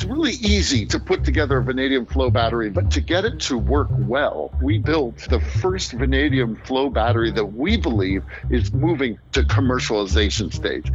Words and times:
It's 0.00 0.08
really 0.08 0.32
easy 0.32 0.86
to 0.86 0.98
put 0.98 1.24
together 1.24 1.58
a 1.58 1.62
vanadium 1.62 2.06
flow 2.06 2.30
battery, 2.30 2.70
but 2.70 2.90
to 2.92 3.02
get 3.02 3.26
it 3.26 3.38
to 3.40 3.58
work 3.58 3.88
well, 3.90 4.50
we 4.62 4.78
built 4.78 5.18
the 5.28 5.40
first 5.40 5.92
vanadium 5.92 6.56
flow 6.56 6.88
battery 6.88 7.30
that 7.32 7.44
we 7.44 7.76
believe 7.76 8.24
is 8.48 8.72
moving 8.72 9.18
to 9.32 9.42
commercialization 9.42 10.54
stage. 10.54 10.90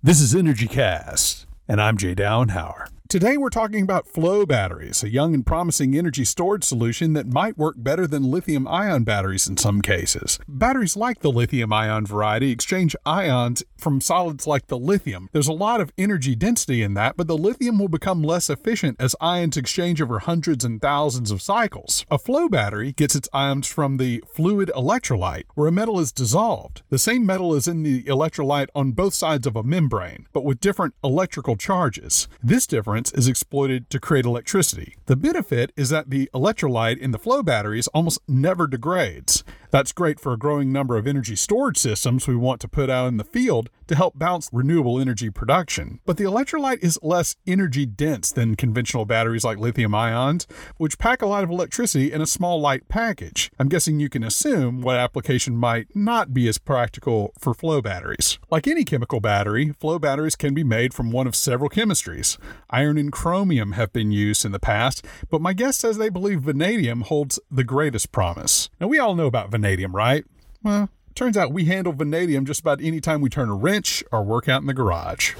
This 0.00 0.20
is 0.20 0.32
Energy 0.32 0.68
Cast, 0.68 1.44
and 1.66 1.80
I'm 1.82 1.96
Jay 1.96 2.14
Downhauer. 2.14 2.86
Today 3.08 3.38
we're 3.38 3.48
talking 3.48 3.82
about 3.82 4.06
flow 4.06 4.44
batteries, 4.44 5.02
a 5.02 5.08
young 5.08 5.32
and 5.32 5.46
promising 5.46 5.96
energy 5.96 6.26
storage 6.26 6.62
solution 6.62 7.14
that 7.14 7.26
might 7.26 7.56
work 7.56 7.76
better 7.78 8.06
than 8.06 8.30
lithium 8.30 8.68
ion 8.68 9.04
batteries 9.04 9.48
in 9.48 9.56
some 9.56 9.80
cases. 9.80 10.38
Batteries 10.46 10.94
like 10.94 11.20
the 11.20 11.32
lithium 11.32 11.72
ion 11.72 12.04
variety 12.04 12.50
exchange 12.50 12.94
ions 13.06 13.62
from 13.78 14.02
solids 14.02 14.46
like 14.46 14.66
the 14.66 14.76
lithium. 14.76 15.30
There's 15.32 15.48
a 15.48 15.54
lot 15.54 15.80
of 15.80 15.90
energy 15.96 16.34
density 16.34 16.82
in 16.82 16.92
that, 16.94 17.16
but 17.16 17.28
the 17.28 17.38
lithium 17.38 17.78
will 17.78 17.88
become 17.88 18.22
less 18.22 18.50
efficient 18.50 18.98
as 19.00 19.16
ions 19.22 19.56
exchange 19.56 20.02
over 20.02 20.18
hundreds 20.18 20.62
and 20.62 20.78
thousands 20.78 21.30
of 21.30 21.40
cycles. 21.40 22.04
A 22.10 22.18
flow 22.18 22.46
battery 22.46 22.92
gets 22.92 23.14
its 23.14 23.30
ions 23.32 23.66
from 23.68 23.96
the 23.96 24.22
fluid 24.34 24.70
electrolyte, 24.76 25.44
where 25.54 25.68
a 25.68 25.72
metal 25.72 25.98
is 25.98 26.12
dissolved. 26.12 26.82
The 26.90 26.98
same 26.98 27.24
metal 27.24 27.54
is 27.54 27.66
in 27.66 27.84
the 27.84 28.02
electrolyte 28.02 28.68
on 28.74 28.92
both 28.92 29.14
sides 29.14 29.46
of 29.46 29.56
a 29.56 29.62
membrane, 29.62 30.26
but 30.34 30.44
with 30.44 30.60
different 30.60 30.94
electrical 31.02 31.56
charges. 31.56 32.28
This 32.42 32.66
difference 32.66 32.97
difference 32.98 33.12
is 33.16 33.28
exploited 33.28 33.88
to 33.90 34.00
create 34.00 34.24
electricity. 34.24 34.96
The 35.06 35.14
benefit 35.14 35.72
is 35.76 35.88
that 35.90 36.10
the 36.10 36.28
electrolyte 36.34 36.98
in 36.98 37.12
the 37.12 37.18
flow 37.18 37.44
batteries 37.44 37.86
almost 37.88 38.18
never 38.26 38.66
degrades. 38.66 39.44
That's 39.70 39.92
great 39.92 40.18
for 40.18 40.32
a 40.32 40.38
growing 40.38 40.72
number 40.72 40.96
of 40.96 41.06
energy 41.06 41.36
storage 41.36 41.76
systems 41.76 42.26
we 42.26 42.36
want 42.36 42.60
to 42.62 42.68
put 42.68 42.88
out 42.88 43.08
in 43.08 43.18
the 43.18 43.24
field 43.24 43.68
to 43.88 43.94
help 43.94 44.18
balance 44.18 44.48
renewable 44.52 45.00
energy 45.00 45.30
production. 45.30 46.00
But 46.06 46.16
the 46.16 46.24
electrolyte 46.24 46.82
is 46.82 46.98
less 47.02 47.36
energy 47.46 47.86
dense 47.86 48.32
than 48.32 48.54
conventional 48.54 49.04
batteries 49.04 49.44
like 49.44 49.58
lithium 49.58 49.94
ions, 49.94 50.46
which 50.76 50.98
pack 50.98 51.22
a 51.22 51.26
lot 51.26 51.44
of 51.44 51.50
electricity 51.50 52.12
in 52.12 52.20
a 52.20 52.26
small 52.26 52.60
light 52.60 52.88
package. 52.88 53.50
I'm 53.58 53.68
guessing 53.68 54.00
you 54.00 54.08
can 54.08 54.22
assume 54.22 54.80
what 54.80 54.96
application 54.96 55.56
might 55.56 55.94
not 55.94 56.32
be 56.32 56.48
as 56.48 56.58
practical 56.58 57.32
for 57.38 57.54
flow 57.54 57.82
batteries. 57.82 58.38
Like 58.50 58.66
any 58.66 58.84
chemical 58.84 59.20
battery, 59.20 59.74
flow 59.80 59.98
batteries 59.98 60.36
can 60.36 60.54
be 60.54 60.64
made 60.64 60.94
from 60.94 61.10
one 61.10 61.26
of 61.26 61.36
several 61.36 61.70
chemistries. 61.70 62.38
Iron 62.70 62.96
and 62.98 63.12
chromium 63.12 63.72
have 63.72 63.92
been 63.92 64.12
used 64.12 64.44
in 64.44 64.52
the 64.52 64.58
past, 64.58 65.04
but 65.30 65.40
my 65.40 65.52
guest 65.52 65.80
says 65.80 65.96
they 65.98 66.08
believe 66.08 66.42
vanadium 66.42 67.02
holds 67.02 67.38
the 67.50 67.64
greatest 67.64 68.12
promise. 68.12 68.68
Now, 68.80 68.88
we 68.88 68.98
all 68.98 69.14
know 69.14 69.26
about 69.26 69.50
vanadium, 69.50 69.57
right? 69.92 70.24
Well, 70.62 70.88
turns 71.14 71.36
out 71.36 71.52
we 71.52 71.64
handle 71.64 71.92
vanadium 71.92 72.44
just 72.46 72.60
about 72.60 72.80
any 72.82 73.00
time 73.00 73.20
we 73.20 73.28
turn 73.28 73.48
a 73.48 73.54
wrench 73.54 74.02
or 74.12 74.22
work 74.22 74.48
out 74.48 74.60
in 74.60 74.66
the 74.66 74.74
garage. 74.74 75.34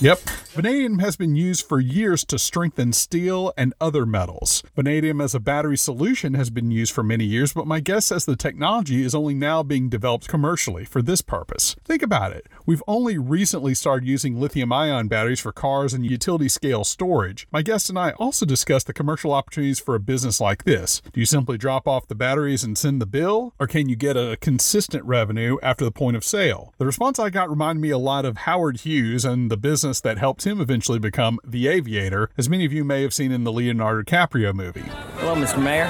Yep, 0.00 0.18
Vanadium 0.54 0.98
has 0.98 1.16
been 1.16 1.34
used 1.34 1.66
for 1.66 1.80
years 1.80 2.26
to 2.26 2.38
strengthen 2.38 2.92
steel 2.92 3.54
and 3.56 3.72
other 3.80 4.04
metals. 4.04 4.62
Vanadium 4.76 5.18
as 5.18 5.34
a 5.34 5.40
battery 5.40 5.78
solution 5.78 6.34
has 6.34 6.50
been 6.50 6.70
used 6.70 6.92
for 6.92 7.02
many 7.02 7.24
years, 7.24 7.54
but 7.54 7.66
my 7.66 7.80
guess 7.80 8.04
says 8.04 8.26
the 8.26 8.36
technology 8.36 9.02
is 9.02 9.14
only 9.14 9.32
now 9.32 9.62
being 9.62 9.88
developed 9.88 10.28
commercially 10.28 10.84
for 10.84 11.00
this 11.00 11.22
purpose. 11.22 11.74
Think 11.86 12.02
about 12.02 12.32
it. 12.32 12.48
We've 12.66 12.82
only 12.86 13.16
recently 13.16 13.72
started 13.72 14.06
using 14.06 14.38
lithium 14.38 14.74
ion 14.74 15.08
batteries 15.08 15.40
for 15.40 15.52
cars 15.52 15.94
and 15.94 16.04
utility 16.04 16.50
scale 16.50 16.84
storage. 16.84 17.48
My 17.50 17.62
guest 17.62 17.88
and 17.88 17.98
I 17.98 18.10
also 18.10 18.44
discussed 18.44 18.88
the 18.88 18.92
commercial 18.92 19.32
opportunities 19.32 19.80
for 19.80 19.94
a 19.94 20.00
business 20.00 20.38
like 20.38 20.64
this. 20.64 21.00
Do 21.14 21.20
you 21.20 21.24
simply 21.24 21.56
drop 21.56 21.88
off 21.88 22.08
the 22.08 22.14
batteries 22.14 22.62
and 22.62 22.76
send 22.76 23.00
the 23.00 23.06
bill, 23.06 23.54
or 23.58 23.66
can 23.66 23.88
you 23.88 23.96
get 23.96 24.18
a 24.18 24.36
consistent 24.42 25.06
revenue 25.06 25.56
after 25.62 25.86
the 25.86 25.90
point 25.90 26.18
of 26.18 26.24
sale? 26.24 26.74
The 26.76 26.84
response 26.84 27.18
I 27.18 27.30
got 27.30 27.48
reminded 27.48 27.80
me 27.80 27.88
a 27.88 27.96
lot 27.96 28.26
of 28.26 28.36
Howard 28.36 28.80
Hughes 28.80 29.24
and 29.24 29.50
the 29.50 29.56
business 29.56 30.02
that 30.02 30.18
helped 30.18 30.41
helped 30.42 30.58
him 30.58 30.60
eventually 30.60 30.98
become 30.98 31.38
the 31.44 31.68
aviator, 31.68 32.28
as 32.36 32.48
many 32.48 32.64
of 32.64 32.72
you 32.72 32.84
may 32.84 33.02
have 33.02 33.14
seen 33.14 33.32
in 33.32 33.44
the 33.44 33.52
Leonardo 33.52 34.02
DiCaprio 34.02 34.52
movie. 34.54 34.84
Hello, 35.18 35.34
Mr. 35.34 35.62
Mayor. 35.62 35.86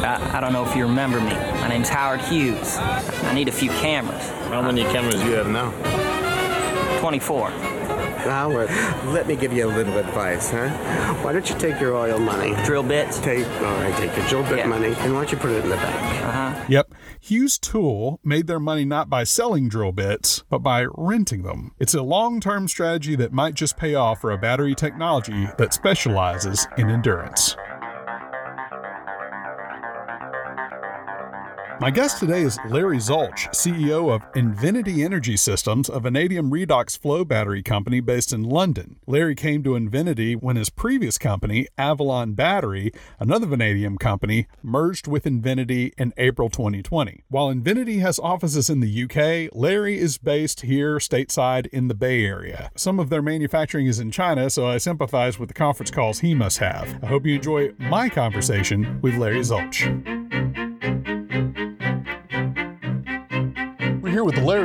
I, 0.00 0.36
I, 0.36 0.40
don't 0.40 0.52
know 0.52 0.64
if 0.64 0.76
you 0.76 0.84
remember 0.84 1.20
me. 1.20 1.32
My 1.60 1.68
name's 1.68 1.88
Howard 1.88 2.20
Hughes. 2.20 2.76
I 2.76 3.34
need 3.34 3.48
a 3.48 3.52
few 3.52 3.70
cameras. 3.70 4.22
How 4.48 4.62
many 4.62 4.82
cameras 4.84 5.16
do 5.16 5.28
you 5.28 5.34
have 5.34 5.48
now? 5.48 5.70
24. 7.00 7.50
Howard, 7.50 8.68
let 9.12 9.26
me 9.26 9.36
give 9.36 9.52
you 9.52 9.66
a 9.66 9.72
little 9.72 9.96
advice, 9.96 10.50
huh? 10.50 10.68
Why 11.22 11.32
don't 11.32 11.48
you 11.48 11.56
take 11.58 11.80
your 11.80 11.96
oil 11.96 12.18
money? 12.18 12.54
Drill 12.64 12.82
bits? 12.82 13.18
Take, 13.20 13.46
all 13.46 13.74
right, 13.76 13.94
take 13.96 14.14
your 14.16 14.26
drill 14.28 14.42
bit 14.42 14.58
yeah. 14.58 14.66
money, 14.66 14.88
and 14.88 15.14
why 15.14 15.20
don't 15.22 15.32
you 15.32 15.38
put 15.38 15.50
it 15.50 15.64
in 15.64 15.70
the 15.70 15.76
bank? 15.76 16.24
Uh-huh. 16.24 16.64
Yep. 16.68 16.87
Hughes 17.20 17.58
Tool 17.58 18.20
made 18.24 18.46
their 18.46 18.60
money 18.60 18.84
not 18.84 19.08
by 19.08 19.24
selling 19.24 19.68
drill 19.68 19.92
bits, 19.92 20.44
but 20.48 20.58
by 20.58 20.86
renting 20.94 21.42
them. 21.42 21.72
It's 21.78 21.94
a 21.94 22.02
long 22.02 22.40
term 22.40 22.68
strategy 22.68 23.16
that 23.16 23.32
might 23.32 23.54
just 23.54 23.76
pay 23.76 23.94
off 23.94 24.20
for 24.20 24.32
a 24.32 24.38
battery 24.38 24.74
technology 24.74 25.48
that 25.58 25.74
specializes 25.74 26.66
in 26.76 26.90
endurance. 26.90 27.56
My 31.80 31.92
guest 31.92 32.18
today 32.18 32.42
is 32.42 32.58
Larry 32.68 32.96
Zulch, 32.96 33.48
CEO 33.50 34.12
of 34.12 34.24
Invinity 34.34 35.04
Energy 35.04 35.36
Systems, 35.36 35.88
a 35.88 36.00
vanadium 36.00 36.50
redox 36.50 36.98
flow 36.98 37.24
battery 37.24 37.62
company 37.62 38.00
based 38.00 38.32
in 38.32 38.42
London. 38.42 38.96
Larry 39.06 39.36
came 39.36 39.62
to 39.62 39.76
Invinity 39.76 40.34
when 40.34 40.56
his 40.56 40.70
previous 40.70 41.18
company, 41.18 41.68
Avalon 41.78 42.32
Battery, 42.32 42.90
another 43.20 43.46
vanadium 43.46 43.96
company, 43.96 44.48
merged 44.60 45.06
with 45.06 45.24
Invinity 45.24 45.92
in 45.96 46.12
April 46.16 46.48
2020. 46.48 47.22
While 47.28 47.48
Invinity 47.48 48.00
has 48.00 48.18
offices 48.18 48.68
in 48.68 48.80
the 48.80 49.04
UK, 49.04 49.54
Larry 49.56 50.00
is 50.00 50.18
based 50.18 50.62
here 50.62 50.96
stateside 50.96 51.68
in 51.68 51.86
the 51.86 51.94
Bay 51.94 52.24
Area. 52.24 52.72
Some 52.74 52.98
of 52.98 53.08
their 53.08 53.22
manufacturing 53.22 53.86
is 53.86 54.00
in 54.00 54.10
China, 54.10 54.50
so 54.50 54.66
I 54.66 54.78
sympathize 54.78 55.38
with 55.38 55.48
the 55.48 55.54
conference 55.54 55.92
calls 55.92 56.18
he 56.18 56.34
must 56.34 56.58
have. 56.58 56.98
I 57.04 57.06
hope 57.06 57.24
you 57.24 57.36
enjoy 57.36 57.72
my 57.78 58.08
conversation 58.08 59.00
with 59.00 59.14
Larry 59.14 59.42
Zulch. 59.42 60.17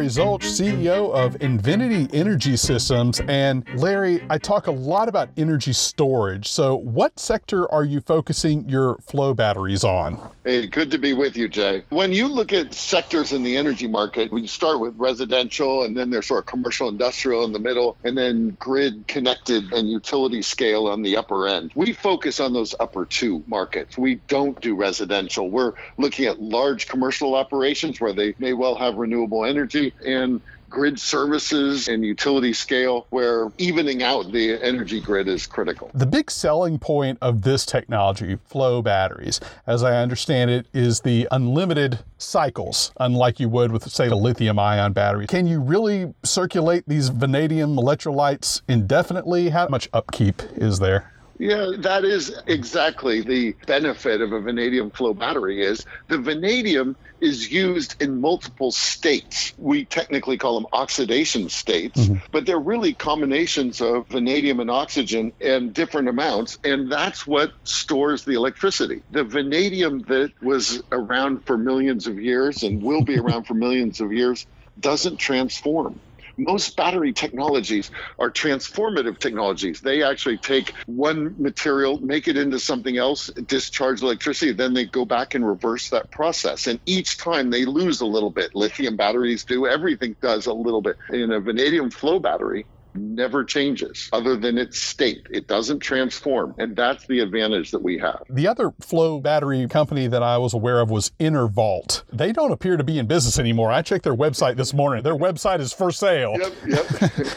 Larry 0.03 0.39
CEO 0.39 1.13
of 1.13 1.41
Invinity 1.41 2.09
Energy 2.13 2.57
Systems. 2.57 3.21
And 3.21 3.65
Larry, 3.75 4.21
I 4.29 4.37
talk 4.37 4.67
a 4.67 4.71
lot 4.71 5.07
about 5.07 5.29
energy 5.37 5.71
storage. 5.71 6.49
So, 6.49 6.75
what 6.75 7.17
sector 7.17 7.71
are 7.71 7.85
you 7.85 8.01
focusing 8.01 8.67
your 8.67 8.97
flow 8.97 9.33
batteries 9.33 9.85
on? 9.85 10.19
Hey, 10.43 10.67
good 10.67 10.91
to 10.91 10.97
be 10.97 11.13
with 11.13 11.37
you, 11.37 11.47
Jay. 11.47 11.83
When 11.87 12.11
you 12.11 12.27
look 12.27 12.51
at 12.51 12.73
sectors 12.73 13.31
in 13.31 13.43
the 13.43 13.55
energy 13.55 13.87
market, 13.87 14.29
we 14.29 14.45
start 14.45 14.81
with 14.81 14.93
residential, 14.97 15.83
and 15.83 15.95
then 15.95 16.09
there's 16.09 16.27
sort 16.27 16.41
of 16.41 16.47
commercial 16.47 16.89
industrial 16.89 17.45
in 17.45 17.53
the 17.53 17.59
middle, 17.59 17.95
and 18.03 18.17
then 18.17 18.57
grid 18.59 19.07
connected 19.07 19.71
and 19.71 19.89
utility 19.89 20.41
scale 20.41 20.87
on 20.87 21.01
the 21.01 21.15
upper 21.15 21.47
end. 21.47 21.71
We 21.75 21.93
focus 21.93 22.41
on 22.41 22.51
those 22.51 22.75
upper 22.81 23.05
two 23.05 23.41
markets. 23.47 23.97
We 23.97 24.15
don't 24.27 24.59
do 24.59 24.75
residential. 24.75 25.49
We're 25.49 25.73
looking 25.97 26.25
at 26.25 26.41
large 26.41 26.89
commercial 26.89 27.35
operations 27.35 28.01
where 28.01 28.11
they 28.11 28.35
may 28.37 28.51
well 28.51 28.75
have 28.75 28.95
renewable 28.95 29.45
energy 29.45 29.92
and 30.05 30.41
grid 30.73 30.99
services 30.99 31.87
and 31.87 32.03
utility 32.03 32.51
scale 32.51 33.05
where 33.11 33.51
evening 33.59 34.01
out 34.01 34.31
the 34.31 34.59
energy 34.63 34.99
grid 34.99 35.27
is 35.27 35.45
critical. 35.45 35.91
The 35.93 36.07
big 36.07 36.31
selling 36.31 36.79
point 36.79 37.19
of 37.21 37.43
this 37.43 37.63
technology, 37.63 38.39
flow 38.47 38.81
batteries, 38.81 39.39
as 39.67 39.83
I 39.83 40.01
understand 40.01 40.49
it, 40.49 40.65
is 40.73 41.01
the 41.01 41.27
unlimited 41.29 41.99
cycles, 42.17 42.91
unlike 42.99 43.39
you 43.39 43.49
would 43.49 43.71
with, 43.71 43.87
say, 43.91 44.07
a 44.07 44.15
lithium 44.15 44.57
ion 44.57 44.93
battery. 44.93 45.27
Can 45.27 45.45
you 45.45 45.61
really 45.61 46.11
circulate 46.23 46.85
these 46.87 47.09
vanadium 47.09 47.75
electrolytes 47.75 48.63
indefinitely? 48.67 49.49
How 49.49 49.67
much 49.67 49.87
upkeep 49.93 50.41
is 50.55 50.79
there? 50.79 51.12
Yeah, 51.39 51.71
that 51.79 52.05
is 52.05 52.33
exactly 52.45 53.21
the 53.21 53.55
benefit 53.65 54.21
of 54.21 54.31
a 54.33 54.39
vanadium 54.39 54.91
flow 54.91 55.13
battery 55.13 55.63
is 55.63 55.85
the 56.07 56.19
vanadium 56.19 56.95
is 57.21 57.51
used 57.51 58.01
in 58.01 58.21
multiple 58.21 58.71
states. 58.71 59.53
We 59.57 59.85
technically 59.85 60.37
call 60.37 60.55
them 60.55 60.67
oxidation 60.71 61.49
states, 61.49 61.99
mm-hmm. 61.99 62.25
but 62.31 62.45
they're 62.45 62.59
really 62.59 62.93
combinations 62.93 63.81
of 63.81 64.07
vanadium 64.07 64.59
and 64.59 64.69
oxygen 64.69 65.33
in 65.39 65.71
different 65.71 66.07
amounts, 66.07 66.59
and 66.63 66.91
that's 66.91 67.25
what 67.25 67.53
stores 67.63 68.25
the 68.25 68.33
electricity. 68.33 69.01
The 69.11 69.23
vanadium 69.23 70.01
that 70.03 70.31
was 70.41 70.83
around 70.91 71.45
for 71.45 71.57
millions 71.57 72.05
of 72.05 72.19
years 72.21 72.63
and 72.63 72.81
will 72.83 73.03
be 73.03 73.17
around 73.17 73.45
for 73.45 73.55
millions 73.55 74.01
of 74.01 74.13
years 74.13 74.45
doesn't 74.79 75.17
transform 75.17 75.99
Most 76.37 76.75
battery 76.75 77.13
technologies 77.13 77.91
are 78.19 78.31
transformative 78.31 79.19
technologies. 79.19 79.81
They 79.81 80.03
actually 80.03 80.37
take 80.39 80.73
one 80.87 81.35
material, 81.37 81.99
make 81.99 82.27
it 82.27 82.37
into 82.37 82.59
something 82.59 82.97
else, 82.97 83.29
discharge 83.45 84.01
electricity, 84.01 84.51
then 84.51 84.73
they 84.73 84.85
go 84.85 85.05
back 85.05 85.35
and 85.35 85.47
reverse 85.47 85.89
that 85.89 86.11
process. 86.11 86.67
And 86.67 86.79
each 86.85 87.17
time 87.17 87.49
they 87.51 87.65
lose 87.65 88.01
a 88.01 88.05
little 88.05 88.31
bit. 88.31 88.51
Lithium 88.55 88.95
batteries 88.95 89.45
do, 89.45 89.67
everything 89.67 90.15
does 90.21 90.47
a 90.47 90.53
little 90.53 90.81
bit. 90.81 90.97
In 91.11 91.31
a 91.31 91.39
vanadium 91.39 91.91
flow 91.91 92.19
battery, 92.19 92.67
never 92.95 93.43
changes 93.43 94.09
other 94.11 94.35
than 94.35 94.57
its 94.57 94.79
state. 94.79 95.27
It 95.29 95.47
doesn't 95.47 95.79
transform. 95.79 96.55
And 96.57 96.75
that's 96.75 97.05
the 97.07 97.19
advantage 97.19 97.71
that 97.71 97.81
we 97.81 97.97
have. 97.99 98.23
The 98.29 98.47
other 98.47 98.73
flow 98.79 99.19
battery 99.19 99.67
company 99.67 100.07
that 100.07 100.23
I 100.23 100.37
was 100.37 100.53
aware 100.53 100.79
of 100.79 100.89
was 100.89 101.11
EnerVault. 101.19 102.03
They 102.11 102.31
don't 102.31 102.51
appear 102.51 102.77
to 102.77 102.83
be 102.83 102.99
in 102.99 103.07
business 103.07 103.39
anymore. 103.39 103.71
I 103.71 103.81
checked 103.81 104.03
their 104.03 104.15
website 104.15 104.55
this 104.55 104.73
morning. 104.73 105.03
Their 105.03 105.15
website 105.15 105.59
is 105.59 105.73
for 105.73 105.91
sale. 105.91 106.35
Yep, 106.37 106.53
yep. 106.67 106.87